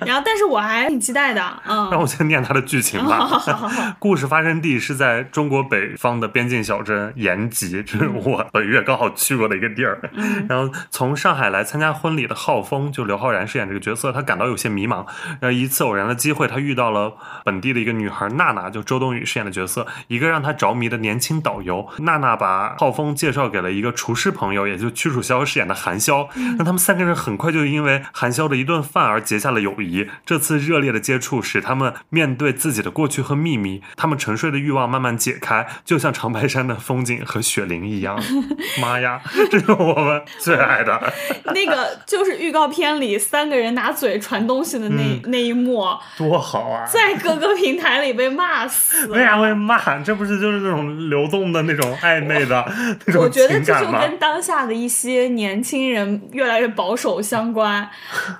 [0.00, 1.88] 然后，但是我还挺期待的，嗯。
[1.92, 3.18] 让我先念他的剧情吧。
[3.18, 3.92] 好好好。
[4.00, 10.00] 故事发生地是在中国北方的边境小镇延吉，这是我本月刚好去过的一个地儿。
[10.48, 15.06] 然后，从上海来参加婚礼的浩峰，就刘昊然饰演这个角色，他感到有些迷茫。
[15.38, 17.14] 然后，一次偶然的机会，他遇到了
[17.44, 20.52] 本地的一个女孩娜娜，就周冬雨饰演的角色，一个让他。
[20.56, 21.86] 着迷的年轻导游。
[21.98, 26.28] 娜娜把浩峰介绍给了一个厨师朋友，也就屈楚萧饰演的韩潇。
[26.58, 30.08] 那他们三个人很快就因为韩潇的一顿饭而结下了友谊。
[30.24, 38.18] 这次热烈的接触使他们面对自己的过去和秘密，他们沉睡的欲望慢慢解开，就像长白山的风景和雪玲一样。
[38.80, 39.20] 妈呀，
[39.50, 41.12] 这是我们最爱的。
[41.54, 45.84] 那个就是预告片里三个人拿嘴传东西的那那一幕，
[46.18, 46.84] 多好啊！
[46.86, 49.06] 在各个平台里被骂死。
[49.08, 49.76] 为啥会骂？
[50.02, 52.64] 这不是就是那种流动的那种暧昧的
[53.04, 53.72] 那种我觉得这？
[53.76, 57.88] 就跟当下的一些年轻人越来越保守相关，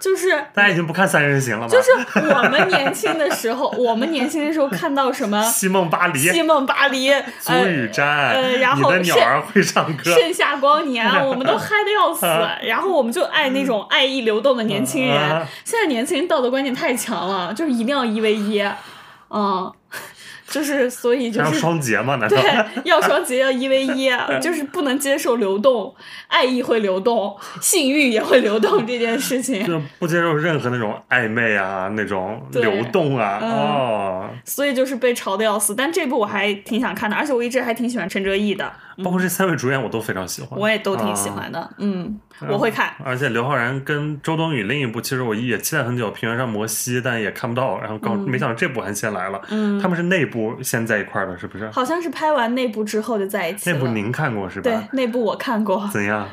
[0.00, 1.68] 就是 大家已经不看《三人行》了吗？
[1.68, 1.90] 就是
[2.28, 10.10] 我们年轻的时候，我们年轻的时候看到什么西梦巴黎、西梦巴黎、足呃雨瞻，呃然后你的鸟儿会唱歌。
[10.10, 12.26] 盛夏光年，我们都嗨的要死，
[12.66, 15.46] 然后我们就爱那种爱意流动的年轻人啊。
[15.64, 18.64] 现在年轻人道德观念太强了，就是一定要一 v 一，
[19.28, 19.70] 嗯，
[20.48, 21.56] 就是所以就是。
[21.58, 22.16] 双节嘛？
[22.16, 22.36] 难道？
[22.36, 25.94] 对，要双节要一 v 一，就是不能接受流动，
[26.28, 35.74] 爱意会流动，性欲也会流动这件事情，就不接受任何那种暧昧啊，那种流动啊，嗯哦，所以就是被嘲的要死。
[35.74, 38.70] 但这部我还挺想看的，而且我一直还挺喜欢陈哲艺的，
[39.02, 42.18] 包括这三位主演我都非常喜欢，我也都挺喜啊欢的，嗯，
[42.48, 42.92] 我会看。
[43.04, 47.78] 而且刘昊然跟周冬雨另一部，其实我也期待很久，《平原上摩西》，但也看不到。
[47.80, 51.68] 然后刚、没想到这部还先来了，嗯他们是内部先在一块儿的，是不是？
[51.70, 53.76] 好像是拍完内部之后就在一起了。
[53.76, 54.70] 那部您看过是吧？
[54.70, 56.28] 对，内部我看过，怎样？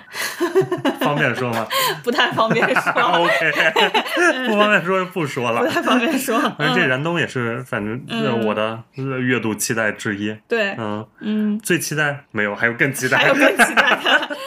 [1.00, 1.66] 方便说吗
[2.04, 2.92] 不太方便说？
[3.24, 3.52] OK，
[4.50, 5.72] 不方便说就不说了不了。
[5.72, 6.40] 太方便说。
[6.58, 10.36] 反正这嗯，燃冬也是，反正我的呃阅读期待之一。
[10.48, 13.18] 对，嗯，嗯，最期待没有，还有更期待。
[13.18, 14.38] 还有更期待的，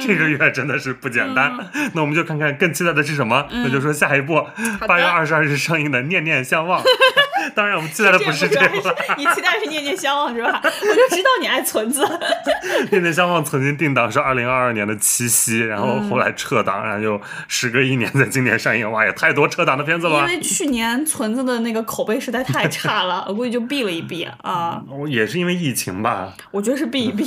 [0.00, 1.52] 这个月真的是不简单。
[1.92, 3.46] 那我们就看看更期待的是什么？
[3.50, 4.46] 那就说下一部
[4.86, 6.80] 八月二十二日上映的《念念相忘》。
[7.54, 8.66] 当然，我们期待的不是这个，
[9.18, 10.60] 你期待是念念相忘是吧？
[10.62, 12.02] 我就知道你爱存子。
[12.90, 18.90] 《念念相忘》曾经定档是二零二二年的七夕，然后后来撤档，然后就时隔一年在今年上映。
[18.90, 20.20] 哇，也太多撤档的片子了。
[20.20, 24.82] 因为去年存子的那个口碑实在太差了，我估计就避了一避啊。
[24.88, 26.32] 我也是因为疫情吧。
[26.50, 27.24] 我觉得是避一避。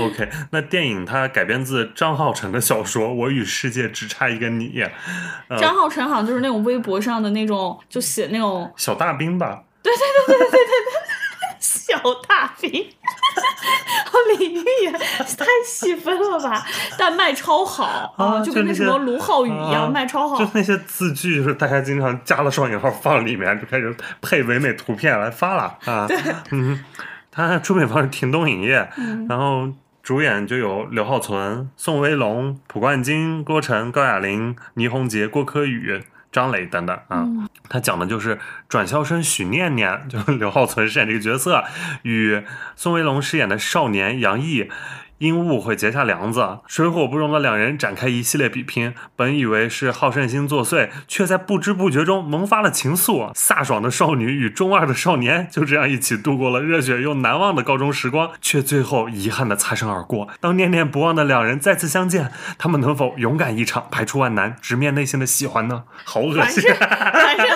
[0.00, 4.68] OK，那电影它改编自张浩辰的小说《我与世界只差一个你》，
[5.48, 9.62] 呃，张浩辰好像就是那种微博上的那种，就写那种小小大兵吧。
[9.82, 10.66] 对对对对对对对
[11.58, 16.66] 小大兵，哦，领域也太细分了吧？
[16.98, 20.48] 但卖超好啊就跟那什么卢浩宇一样，卖超好就。
[20.54, 26.06] 那些字句，就是大家经常加了双引号放里面，就开始配唯美图片来发了啊。
[26.50, 26.82] 嗯，
[27.30, 28.90] 他出品方是停东影业，
[29.28, 29.68] 然后
[30.02, 36.02] 主演就有刘浩存、宋威龙、蒲冠金、郭晨、高亚麟、倪虹洁、郭柯宇。
[36.32, 37.48] 张磊等等啊，嗯。
[37.68, 41.64] 他讲的就是转校生许念念， 就是刘浩存饰演这个角色，
[42.02, 42.42] 与
[42.74, 44.68] 宋威龙饰演的少年杨毅
[45.20, 48.94] 因误会结下梁子，水火不容的两人展开一系列比拼。
[49.14, 53.30] 本以为是好胜心作祟，却在不知不觉中萌发了情愫。
[53.34, 60.26] 飒爽的少女与中二的少年就这样一起度过了热血又难忘的高中时光，却最后遗憾的擦身而过。
[60.40, 65.82] 当念念不忘的两人再次相见，他们能否勇敢一场，排除万难，直面内心的喜欢呢？
[66.04, 66.62] 好恶心！
[66.72, 67.46] 反正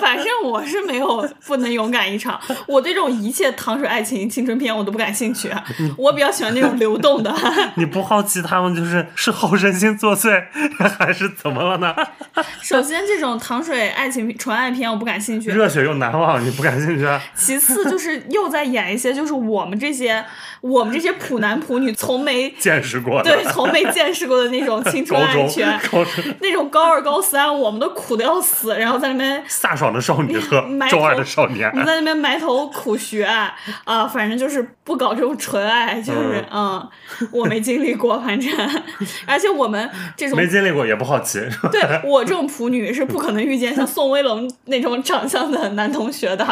[0.00, 5.50] 反正我是没有不能勇敢一场，我对这种一切糖水爱情青春片我都不感兴趣，
[5.98, 7.34] 我比较喜欢那种流动的。
[7.76, 10.44] 你不好奇他们就是是好胜心作祟，
[10.98, 11.94] 还是怎么了呢？
[12.60, 15.50] 首先，这种糖水爱情纯爱片我不感兴趣。
[15.50, 17.20] 热血又难忘，你不感兴趣啊？
[17.34, 20.24] 其次就是又在演一些就是我们这些
[20.60, 36.88] 我们这些普男普女从没见识过的，对从没见识过的那种青春爱情，高中那种高二高三我们都苦的要死，然后在那边飒爽的少女和中二的少年你，在那边埋头苦学啊、反正就是不搞这种纯爱，就是嗯
[37.32, 38.50] 我没经历过，反正
[39.26, 41.40] 而且我们这种没经历过也不好奇。
[41.70, 46.44] 对我这种普女是不可能遇见像宋威龙那种长相的男同学的，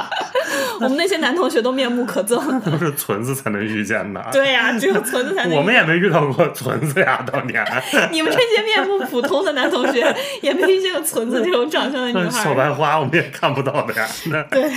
[0.81, 2.39] 我们那些男同学都面目可憎。
[2.61, 4.25] 都是存子才能遇见的。
[4.33, 5.57] 对呀、只有存子才能。
[5.57, 7.65] 我们也没遇到过存子呀，当年。
[8.13, 12.55] 你们这些面目普通的男同学 也没遇见过存子这种长相的女孩小。
[12.55, 14.07] 白花我们也看不到的呀。
[14.27, 14.69] 那对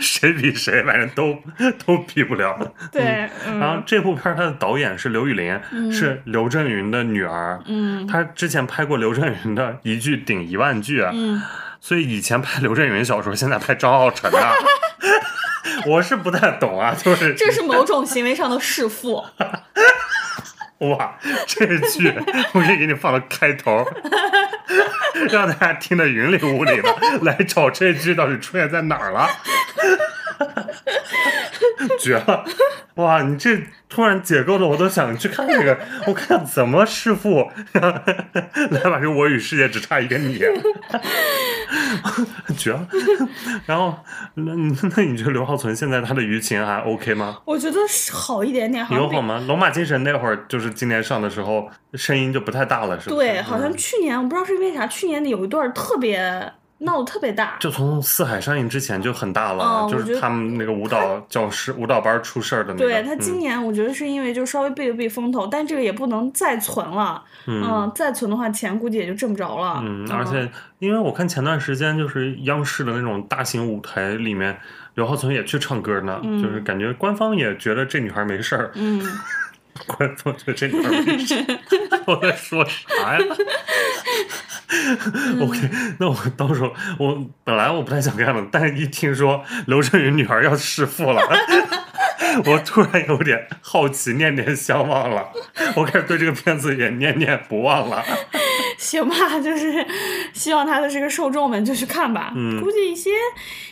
[0.00, 1.36] 谁比谁，反正都
[1.84, 2.56] 都比不了。
[2.90, 3.02] 对，
[3.44, 5.58] 然后嗯这部片儿它的导演是刘宇琳，
[5.92, 7.60] 是刘震云的女儿。
[7.66, 11.40] 嗯她之前拍过刘震云的一句顶一万句，嗯，
[11.86, 14.54] 所以以前拍刘震云小说，现在拍张浩辰啊。
[15.86, 19.22] 我是不太懂啊，就是这是某种行为上的弑父。
[20.80, 22.10] 哇，这句
[22.54, 23.86] 我可以给你放到开头，
[25.28, 29.28] 让大家听得云里雾里的，来找这句到底出现在哪儿了。
[32.00, 32.44] 绝了！
[32.94, 33.58] 哇，你这
[33.88, 40.38] 突然解构的，我都想去看这个，我看怎么弑父， 来吧，这我与世界只差一个你，
[42.56, 42.86] 绝了！
[43.66, 43.96] 然后，
[44.34, 44.52] 那
[44.96, 47.38] 那你觉得刘浩存现在他的舆情还 OK 吗？
[47.44, 47.78] 我觉得
[48.12, 49.42] 好一点点，有好吗？
[49.48, 53.16] 龙马精神那会儿就是今年上的时候，声音就不太大了，是吧？
[53.16, 56.52] 对，好像去年我不知道是因为啥，去年有一段特别。
[56.84, 62.84] 闹得特别大，就从四海上映之前就很大了，就是他们那个舞蹈教师、舞蹈班出事儿的那个。
[62.84, 67.22] 对他今年，我觉得是因为就稍微避了避风头，但这个也不能再存了。
[67.46, 69.80] 嗯，再存的话，钱估计也就挣不着了。
[69.82, 74.56] 嗯，而且因为我看前段时间就是央视的那种大型舞台里面，
[74.94, 78.70] 刘浩存也去唱歌呢，就是感觉官方也觉得这女孩没事儿。
[78.74, 79.02] 嗯。
[79.86, 81.58] 观众就这女孩没事儿。
[82.06, 83.20] 我在说啥呀？
[85.40, 85.58] OK，
[85.98, 91.22] 那我到时候我本来我不太想看的，但是一听说刘震云女儿要弑父了，
[92.46, 95.28] 我突然有点好奇，念念相忘了。
[95.76, 98.04] 我开始对这个片子也念念不忘了。
[98.84, 99.86] 行吧，就是
[100.32, 102.32] 希望他的这个受众们就去看吧。
[102.36, 103.10] 嗯，估计一些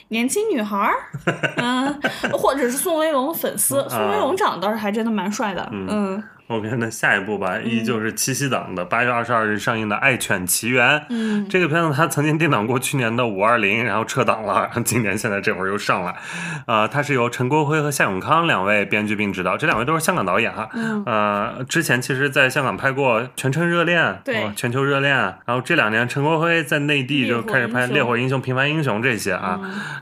[0.08, 0.94] 年轻女孩儿，
[1.58, 2.00] 嗯，
[2.32, 3.86] 或者是宋威龙粉丝。
[3.88, 5.68] 宋威龙长得倒是还真的蛮帅的。
[5.72, 6.22] 嗯。
[6.52, 10.98] OK，那下一部吧，依旧是七夕档的八月二十二日上映的《爱犬奇缘》。
[11.08, 16.14] 嗯，这个片子它曾经定档过去年的五二零，然后撤档了，然后今年现在这会儿又上来。
[16.66, 20.68] 呃，它是由陈国辉和夏永康两位编剧并执导，这两位都是香港导演哈。
[20.74, 21.02] 嗯。
[21.06, 25.16] 呃，之前其实在香港拍过《全城热恋》，对，《全球热恋》。
[25.46, 29.58] 然后这两年陈国辉在内地就开始拍《烈火英雄》《平凡英雄》这些啊。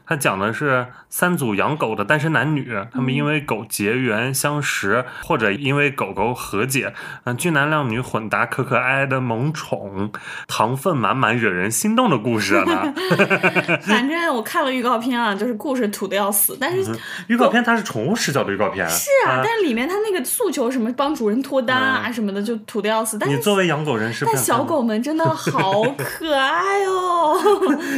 [0.07, 6.37] 他讲的是三组养狗的单身男女，他们因为狗结缘相识，或者因为狗狗。
[6.41, 10.11] 和解，嗯，俊男靓女混搭，可可爱爱的萌宠，
[10.49, 12.95] 糖分满满，惹人心动的故事 呢。
[13.83, 16.91] 反正我看了预告片啊，就是故事土的要死，但是
[17.27, 23.19] 预告片它是宠物视角的预告片，是啊，但是里面它那个诉求什么帮主人脱单啊什么的，就土的要死。
[23.19, 27.39] 但是你作为养狗人士，但小狗们真的好可爱哦。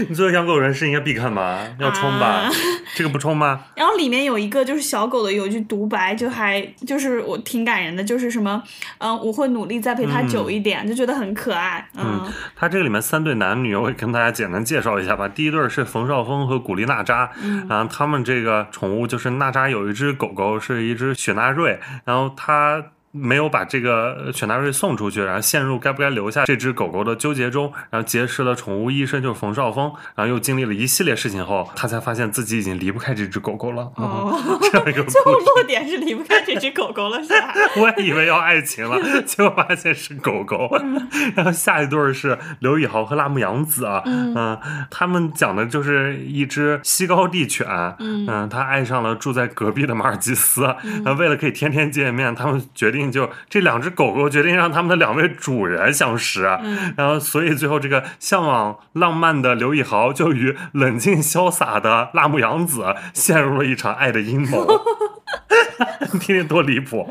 [0.08, 1.60] 你作为养狗人士应该必看吧？
[1.78, 2.50] 要冲吧？
[2.96, 3.60] 这个不冲吗？
[3.76, 8.31] 然后里面有一个就是小狗的有一句独白，就还就是我挺感人的，就是。
[8.32, 8.62] 什么？
[8.98, 11.86] 嗯，我会努力再陪他久一点，就觉得很可爱。
[11.96, 12.26] 嗯，
[12.56, 15.28] 他这个里面三对男女，我也跟大家简单介绍一下吧。
[15.28, 22.82] 第一对是冯绍峰和古力娜扎，嗯，然后他们这个宠物就是娜扎有一只狗狗，是一只雪纳瑞，然后他。
[23.12, 33.92] 没有把这个犬大瑞送出去，然后陷入该不该留下这只狗狗的纠结中，然后结识了宠物医生，就是冯绍峰，然后又经历了一系列事情后，他才发现自己已经离不开这只狗狗了。
[33.96, 37.52] 哦，这样一个最后落点是离不开这只狗狗了，是吧？
[37.76, 40.70] 我也以为要爱情了，结果发现是狗狗。
[41.36, 44.58] 然后下一对是刘以豪和辣目洋子啊，嗯，
[44.90, 47.66] 他们讲的就是一只西高地犬，
[47.98, 50.62] 嗯，他爱上了住在隔壁的马尔济斯，
[51.18, 53.01] 为了可以天天见面，他们决定。
[53.10, 56.42] 就这两只狗狗决定让他们的两位主人相识，
[56.96, 64.66] 然后所以最后这个向往浪漫的刘以豪就与冷静潇洒的辣目洋子陷入了一场爱的阴谋。
[66.12, 67.08] 你听听多离谱！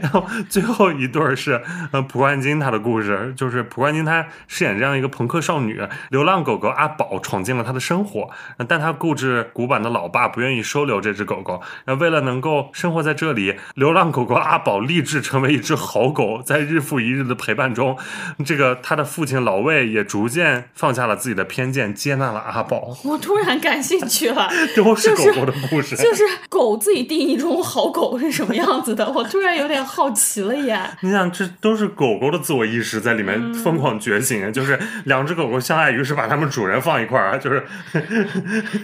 [0.00, 5.80] 然后最后一对是呃蒲冠金他的故事，就是蒲冠金他饰演这样一个朋克少女，
[6.10, 8.30] 流浪狗狗阿宝闯进了他的生活，
[8.68, 11.60] 但他固执古板的老爸不愿意收留这只狗狗。
[11.86, 17.98] 那为了能够生活在这里，流浪狗狗阿宝立志成为一只好狗，在日复一日的陪伴中，
[18.44, 22.96] 这个他的父亲老魏也逐渐放下了自己的偏见，接纳了阿宝。
[23.04, 29.10] 我突然感兴趣了， 都是狗狗的故事，就是狗自己定义中好狗是什么样子的？
[29.10, 30.80] 我突然有点好奇了耶！
[31.02, 37.64] 你想，这都是狗狗的自我意识在里面疯狂觉醒，就是两只狗狗相爱，于是把它们主人放一块儿，就是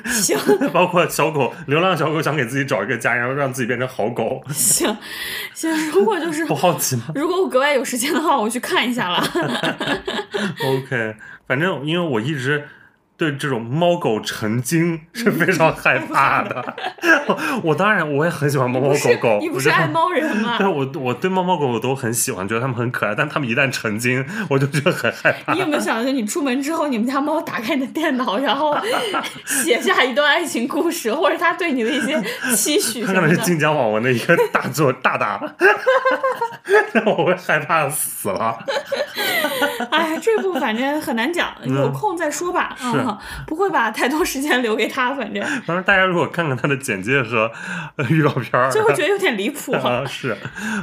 [0.07, 0.37] 行。
[0.73, 4.43] 包括小狗，流浪小狗想给自己找一个家，然后让自己变成好狗。
[4.53, 4.97] 行
[5.55, 7.05] 行，如果就是不好奇吗？
[7.15, 9.23] 如果我格外有时间的话，我去看一下了。
[10.65, 12.67] OK，反正因为我一直。
[13.17, 16.77] 对这种猫狗成精是非常害怕的。
[17.63, 19.39] 我当然我也很喜欢猫猫狗狗。
[19.41, 20.59] 你不是爱猫人吗？
[20.59, 23.15] 对我我对猫猫狗狗都很喜欢，觉得它们很可爱。
[23.15, 25.55] 但它们一旦成精，我就觉得很害怕。
[25.55, 28.77] 你有没有想过，你出门之后，你们家猫打开你的电脑，然后
[29.47, 32.23] 写下一段爱情故事，或者它对你的一些
[32.55, 33.03] 期许？
[33.05, 35.41] 它可能是晋江网文的一个大作大大，
[36.93, 38.59] 让我会害怕死了。
[39.91, 42.77] 哎，这部反正很难讲，有空再说吧。
[42.79, 43.06] 是，
[43.47, 45.15] 不会把太多时间留给他。
[45.15, 47.51] 反正，反正大家如果看看他的简介和
[48.09, 49.75] 预告片儿，就会觉得有点离谱。
[50.07, 50.37] 是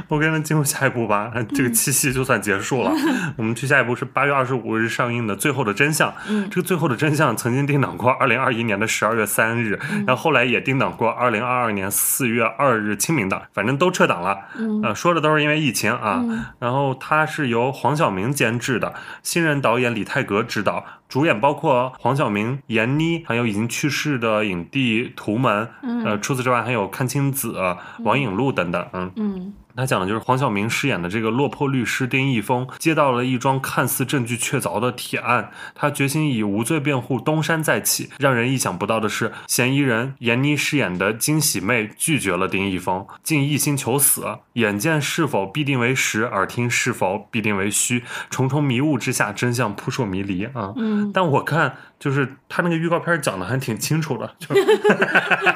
[0.08, 1.32] ，OK，那进入下一步吧。
[1.54, 2.92] 这个七夕就算结束了，
[3.36, 6.10] 我们去下一步是八月二十五日上映的《最后的真相》。
[6.28, 14.38] 嗯，这个《最后的真相》曾经定档过二零二一年的十二月三日，然后后来也定档过二零二二年四月二日清明档，反正都撤档了。
[14.56, 16.22] 嗯，呃，说的都是因为疫情啊。
[16.58, 25.68] 然后它是由黄晓明监制的，新人导演李泰格执导，主演包括黄晓明、闫妮，还有已经去世的影帝图门。
[25.82, 27.56] 嗯，呃，除此之外还有阚清子、
[28.00, 28.86] 王影璐等等。
[28.92, 29.52] 嗯嗯。
[29.76, 38.10] 他讲的就是黄晓明饰演的这个落魄律师丁义峰，接到了一桩看似证据确凿的铁案，他决心以无罪辩护东山再起。
[38.18, 44.24] 让人意想不到的是，嫌疑人闫妮饰演的金喜妹拒绝了丁义峰，竟一心求死。
[44.54, 50.72] 眼见是否必定为实，耳听是否必定为虚，重重迷雾之下，真相扑朔迷离啊！
[50.76, 54.78] 嗯，但我看就是他那个预告片讲的还挺清楚的，就也没也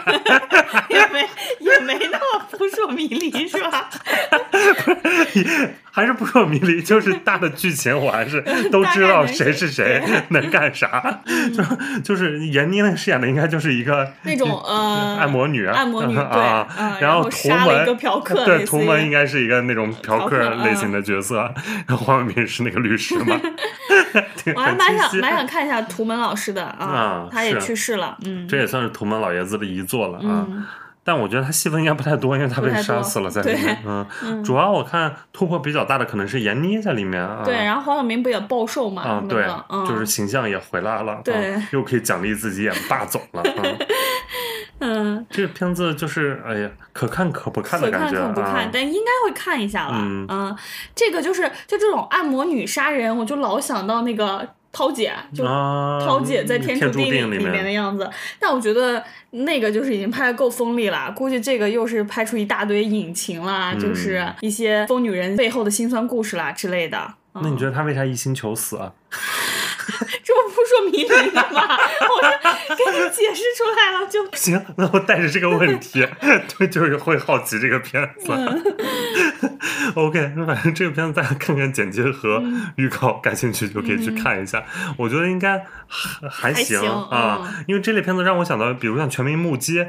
[0.07, 0.21] 没
[0.73, 0.78] 那
[2.89, 3.89] 迷离，是吧？
[5.91, 11.20] 还是扑朔迷离，就是大的剧情我还是都知道谁是谁能干啥，
[11.53, 16.68] 就就是闫妮那饰演的应该就是一个那种呃按摩女，按摩女啊，
[17.01, 17.84] 然后图门
[18.45, 21.53] 对图门应该是一个那种嫖客类型的角色，
[21.89, 23.36] 然后黄晓明是那个律师嘛，
[24.55, 30.47] 我还蛮想蛮想看一下图门老师的啊，他也去世了，嗯，这也算是图门老爷子的遗作了啊。
[31.09, 33.79] 但我觉得他戏份应该不太多，因为他被杀死了在里面。
[34.23, 37.41] 嗯，主要我看突破比较大的可能是闫妮在里面啊。
[37.43, 39.01] 对，然后黄晓明不也暴瘦嘛？
[39.03, 39.47] 啊，对，
[39.89, 41.23] 就是形象也回来了。
[41.25, 43.43] 对，又可以奖励自己演霸总了。
[44.81, 48.11] 嗯，这个片子就是哎呀，可看可不看的感觉。
[48.11, 49.95] 可看可不看，但应该会看一下了。
[50.29, 50.55] 嗯，
[50.95, 54.47] 这个就是就这种按摩女杀人，我就老想到那个。
[54.71, 58.09] 涛姐就涛姐在《天注定》里面的样子，
[58.39, 67.14] 但我觉得那个就是已经拍的够锋利了，估计这个又是拍出一大堆隐情啦，就是一些疯女人背后的辛酸故事啦之类的。
[67.35, 68.93] 那你觉得他为啥一心求死啊？
[70.25, 71.78] 这不扑朔迷离吗？
[72.01, 74.63] 我给你解释出来了就行。
[74.77, 76.07] 那我带着这个问题，
[76.59, 78.33] 对，就是会好奇这个片子。
[79.95, 82.43] OK，那反正这个片子大家看看简介和
[82.77, 84.63] 预告，感兴趣就可以去看一下。
[84.97, 85.65] 我觉得应该
[86.31, 86.81] 还行
[87.11, 89.81] 啊，因为这类片子让我想到，比如像《全民目击》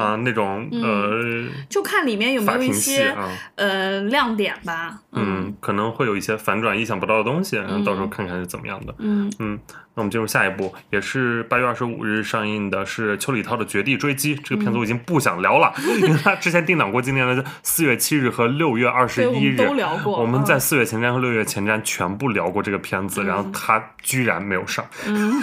[0.00, 3.16] 啊那种呃，就看里面有没有一些
[3.56, 5.00] 呃亮点吧。
[5.12, 8.94] 嗯，可能会有一些反转、意想不到的东西，然后到时候看看是怎么样的。
[8.98, 9.58] 嗯嗯。
[9.98, 14.36] 那我们进入下一步，也是八月二十五日上映的，是邱礼涛的《绝地追击》。
[14.44, 20.20] 这个片子我已经不想聊了， 因为他之前定档过今年的四月七日和六月二十一日，都聊过。
[20.20, 24.84] 我们在四月前瞻和六月前瞻全部聊过这个片子，然后他居然没有上，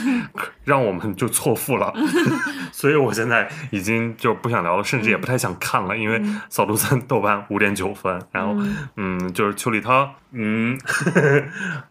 [0.64, 1.92] 让我们就错付了。
[2.72, 8.56] 所以我现在已经就不想聊了，甚至也不太想看了，因为扫毒三豆瓣五点九分，然后
[8.98, 10.78] 嗯，就是邱礼涛，嗯，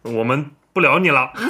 [0.03, 0.49] 我们。
[0.73, 1.45] 不聊你了，嗯，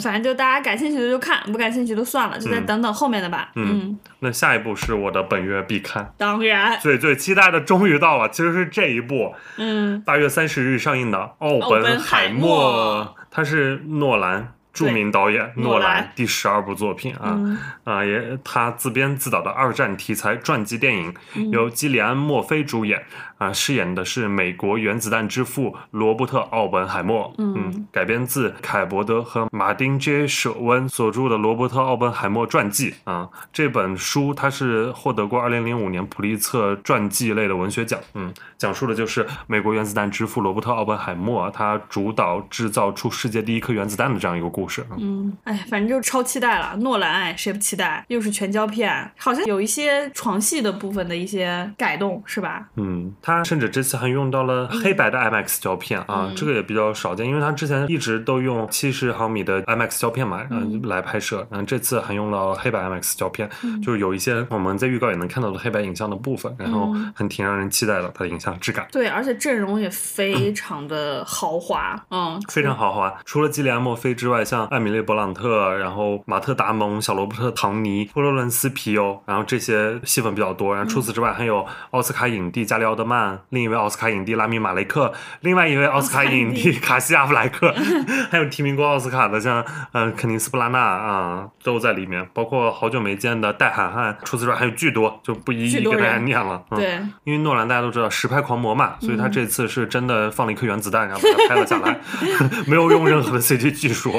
[0.00, 3.50] 反正就大家感兴趣的就看，不感兴趣就算了，就再等等后面的吧。
[3.54, 14.54] 嗯，那下一部是我的本月必看，当然，最最期待的终于到了，其实是这一部，嗯，八月三十日上映的《奥本海默》，他是诺兰。
[14.72, 17.36] 著名导演诺兰第十二部作品啊
[17.82, 21.12] 啊，也他自编自导的二战题材传记电影，
[21.50, 23.02] 由基里安·墨菲主演
[23.40, 27.34] 啊，饰演的是美国原子弹之父罗伯特·奥本海默。
[27.38, 33.28] 嗯，改编自凯伯德和马丁 ·J· 舍温所著的罗伯特·奥本海默传记啊。
[33.52, 37.98] 这本书它是获得过2005年普利策传记类的文学奖。
[38.14, 44.60] 嗯，讲述的就是美国原子弹之父罗伯特·奥本海默他主导制造出世界第一颗原子弹的这样一个故。
[44.60, 46.76] 故事，嗯，哎，反正就超期待了。
[46.80, 48.04] 诺兰，哎，谁不期待？
[48.08, 52.68] 又是全胶片，好像有一些床戏的部分的一些改动，是吧？
[52.76, 63.48] 嗯，他甚至这次还用到了黑白的 IMAX 胶片啊，这个也比较少见，因为他之前一直都用七十毫米的 IMAX 胶片嘛，嗯，来拍摄，嗯，这次还用了黑白 IMAX 胶片，
[63.80, 68.86] 就是有一些我们在预告也能看到的黑白影像的部分，然后很挺让人期待的，它的影像质感。
[68.90, 73.14] 对，而且阵容也非常的豪华，嗯，非常豪华。
[73.24, 74.40] 除了基里安·墨菲之外。
[74.50, 80.74] 像艾米丽·勃朗特，然后马特·达蒙、小罗伯特·唐尼、托洛伦斯·皮尤，然后这些戏份比较多。
[80.74, 87.74] 然后除此之外，还有奥斯卡影帝加里奥德曼曼，另一位奥斯卡影帝拉米马雷克，另外一位奥斯卡影帝卡西亚弗莱克，
[88.30, 94.16] 还有提名过奥斯卡的像呃肯尼斯布拉纳啊都在里面，包括好久没见的戴海汉。
[94.24, 96.62] 除此之外还有巨多，就不一一给大家念了。
[96.70, 102.00] 对，因为诺兰大家都知道实拍狂魔嘛，所以他这次是真的放了一颗原子弹，然后把它拍了下来，
[102.66, 104.12] 没有用任何的 CG 技术，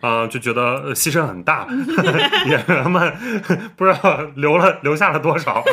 [0.00, 1.66] 呃，就觉得牺牲很大，
[2.46, 3.12] 演员们
[3.76, 5.64] 不知道留了留下了多少。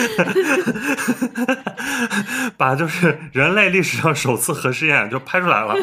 [2.56, 5.74] 把就是人类历史上首次核试验就拍出来了，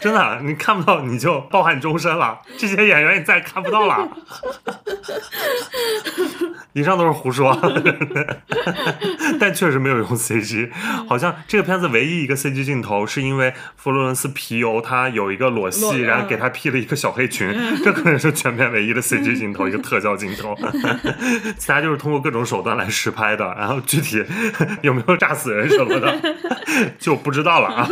[0.00, 2.40] 真的，你看不到你就抱憾终身了。
[2.56, 4.08] 这些演员你再也看不到了。
[6.74, 7.54] 以上都是胡说，
[9.38, 10.70] 但确实没有用 CG。
[11.06, 17.54] 好像这个片子唯一一个 CG 镜头，是因为佛罗伦斯皮尤他有一个裸戏，然后给他 P 了一个小黑裙，
[17.84, 20.56] 这可能是全片唯一的 CG 镜头，一个特效镜头。
[21.58, 24.24] 其他就是通过各种手段来实拍的，然后具体
[24.82, 26.34] 有没有炸死人什么的
[26.98, 27.88] 就不知道了啊。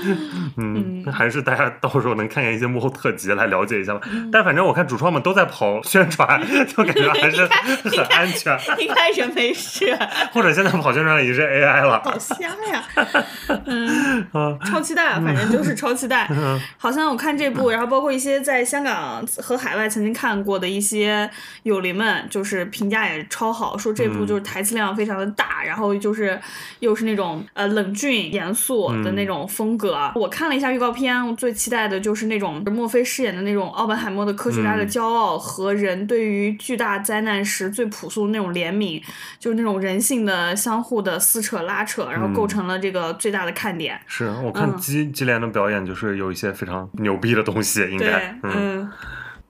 [0.56, 4.00] 嗯，还是大家到时候能看见一些幕后特辑来了解一下吧。
[4.32, 8.00] 但反正我看主创们都在跑宣传，就感觉还是很。
[8.10, 9.96] 安全，一开始没事。
[10.32, 12.82] 或者现在跑宣传已经是 AI 了，好瞎呀！
[13.66, 14.26] 嗯，
[14.64, 16.28] 超期待，反正就是超期待。
[16.76, 21.28] 好像我看这部，然后包括一些在香港和海外曾经看过的一些
[21.62, 26.38] 友邻们，就是评价也超好，说这部就是台词量非常的大，然后就是
[26.80, 30.12] 又是那种呃冷峻严肃的那种风格。
[30.14, 38.10] 我看了一下预告片，我最期待的就是那种墨菲饰演的那种奥本海默的科学家的骄傲和人对于巨大灾难时最朴。
[38.10, 39.00] 素的那种怜悯，
[39.38, 43.96] 就是那种人性的相互的撕扯拉扯，然后构成了这个最大的看点。
[44.08, 48.90] 是我看基基连的表演，就是有一些非常牛逼的东西，应该嗯。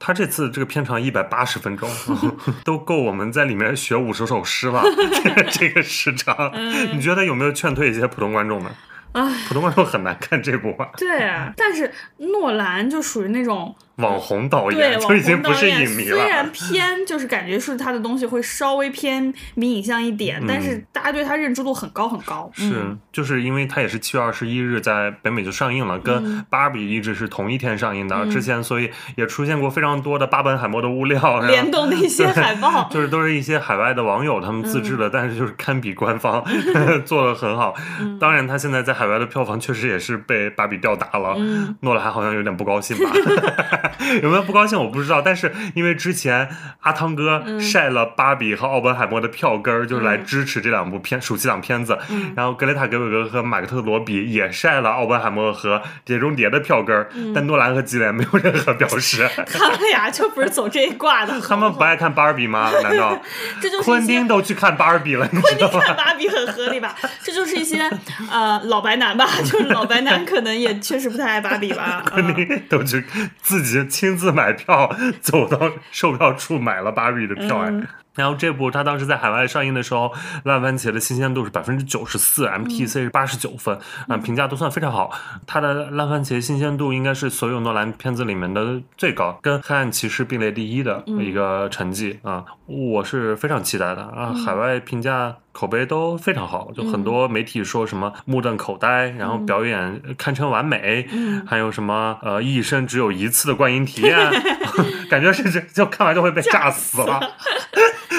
[0.02, 1.88] 他这次这个片长一百八十分钟，
[2.64, 4.82] 都够我们在里面学五十首诗了。
[5.52, 6.50] 这个时长，
[6.92, 8.70] 你觉得有没有劝退一些普通观众呢？
[9.12, 10.90] 啊，普通观众很难看这部吧？
[10.98, 13.76] 对啊，但是诺兰就属于那种。
[14.00, 16.16] 网红导演就已经不是影迷了。
[16.16, 22.50] 虽然偏就是感觉是他的东西会稍微偏迷影像一点，但是大家对他认知度很高很高。
[22.54, 28.26] 是，就是因为他也是七月二十一日在北美就上映了，跟芭比一直是同一天上映的。
[28.26, 36.44] 之前所以也出现过非常多的巴本海默的物料，联动的一 些海报，就是都是一些海外的网友他们自制的，但是就是堪比官方
[37.04, 37.74] 做的很好。
[38.18, 41.36] 当然，他现在在海外的票房确实也是被芭比吊打了。
[41.80, 43.10] 诺兰好像有点不高兴吧。
[44.22, 44.78] 有没有不高兴？
[44.78, 46.48] 我不知道，但是因为之前
[46.80, 51.98] 阿汤哥晒了芭比和奥本海默的票根儿，就是来支持这两部片暑期档片子。
[52.36, 59.28] 然后格雷塔·格韦格和马克特·罗比也晒了奥本海默和碟中谍的票根儿，但诺兰和基连没有任何表示。
[59.52, 61.40] 他们俩就不是走这一挂的。
[61.40, 62.70] 他们不爱看芭比吗？
[62.82, 63.20] 难道？
[63.60, 66.94] 这就是昆汀都去看芭比了，昆汀看芭比很合理吧？
[67.22, 67.82] 这就是一些
[68.30, 72.02] 呃老白男吧，就是老白男可能也确实不太爱芭比吧。
[72.06, 73.04] 昆汀都去
[73.42, 74.20] 自己亲。
[74.20, 77.72] 自买票走到售票处买了芭比的票哎。
[78.20, 80.12] 然后这部它当时在海外上映的时候，
[80.44, 85.10] 烂番茄的新鲜度是百分之九十四，MTC 是八十九分，啊，评价都算非常好。
[85.46, 94.34] 它的烂番茄新鲜度应该是所有诺兰片子里面的最高，跟黑暗骑士并列第一的一个成绩啊，我是非常期待的啊。
[94.44, 101.08] 海外评价口碑都非常好，就很多媒体说什么目瞪口呆，然后表演堪称完美，
[101.46, 104.18] 还有什么呃一生只有一次的观影体验
[105.08, 107.20] 感觉是就就看完就会被 炸死了。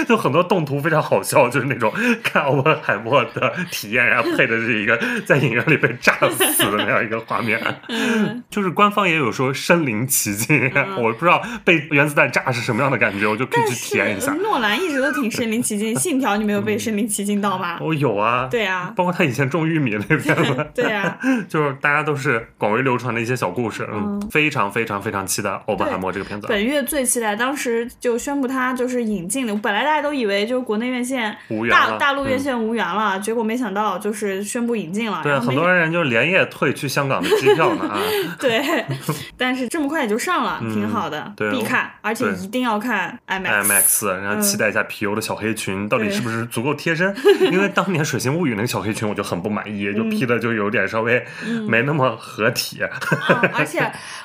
[0.07, 1.91] 就很多动图非常好笑，就是那种
[2.23, 7.59] 看奥本海默的体验，然后配的是一个在影院里被炸死的那样一个画面。
[8.49, 14.31] 就是官方也有说身临其境，我不知道被原子弹炸是什么样的感觉，我就可以去体验一下。
[14.33, 17.77] 诺兰一直都挺身临其境，信条你没有被身临其境到吗？
[17.81, 26.47] 我有啊，对啊，包括他以前种玉米那片子，对啊， 就是大家都是广为流传的一些小故事，嗯，非常非常非常期待奥本海默这个片子。
[26.47, 31.35] 本月最期待，当时就宣布他就是引进了，本来大家都以为就是国内院线
[31.69, 35.21] 大大陆院线无缘了，结果没想到就是宣布引进了。
[35.23, 37.99] 对，很多人就连夜退去香港的机票呢啊。
[38.39, 38.85] 对，
[39.37, 43.63] 但是这么快也就上了，挺好的，必看，而且一定要看 IMAX。
[43.63, 47.15] IMAX，然后期待一下皮尤的小黑裙到底是不是足够贴身，
[47.51, 51.23] 因为当年《水星物语》那个小黑裙我就很不满意，就 P 的就有点稍微
[51.67, 52.79] 没那么合体。
[53.53, 53.79] 而且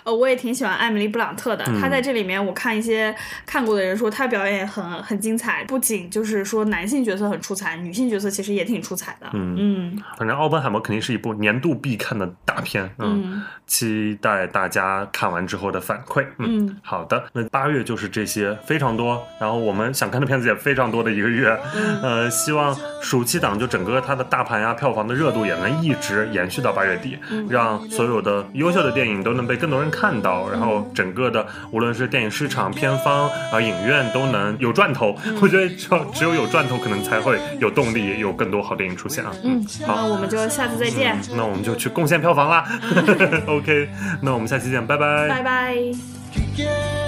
[0.05, 3.15] 呃，我也挺喜欢艾米丽·布朗特的，她在这里面我看一些
[3.45, 5.56] 看过的人说她表演也很很精彩。
[5.57, 9.27] 彩，不仅就是说男性角色很出彩，女性角色其实也挺出彩的。
[9.33, 12.91] 嗯嗯，反正奥本海默肯定是一部年度必看的大片。
[12.99, 16.25] 嗯，期待大家看完之后的反馈。
[16.39, 21.59] 嗯，好的，那八月就是这些非常多，然后我们想看的片子也非常多的一个月。
[22.03, 35.17] 呃，希望暑期档就整个它的大盘呀、票房的热度也能一直延续到八月底，让所有的优秀的电影都能被更多人看到，然后整个的无论是电影市场、片方啊、影院都能有赚头。
[35.47, 39.31] 我觉得只有只有有赚头，可能才会有动力，有更多好电影出现啊。
[39.45, 41.17] 嗯，好，那我们就下次再见。
[41.37, 42.69] 那我们就去贡献票房啦。
[43.47, 43.89] OK，
[44.21, 45.29] 那我们下期见，拜拜。
[45.29, 47.06] 拜拜。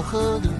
[0.00, 0.59] 我和你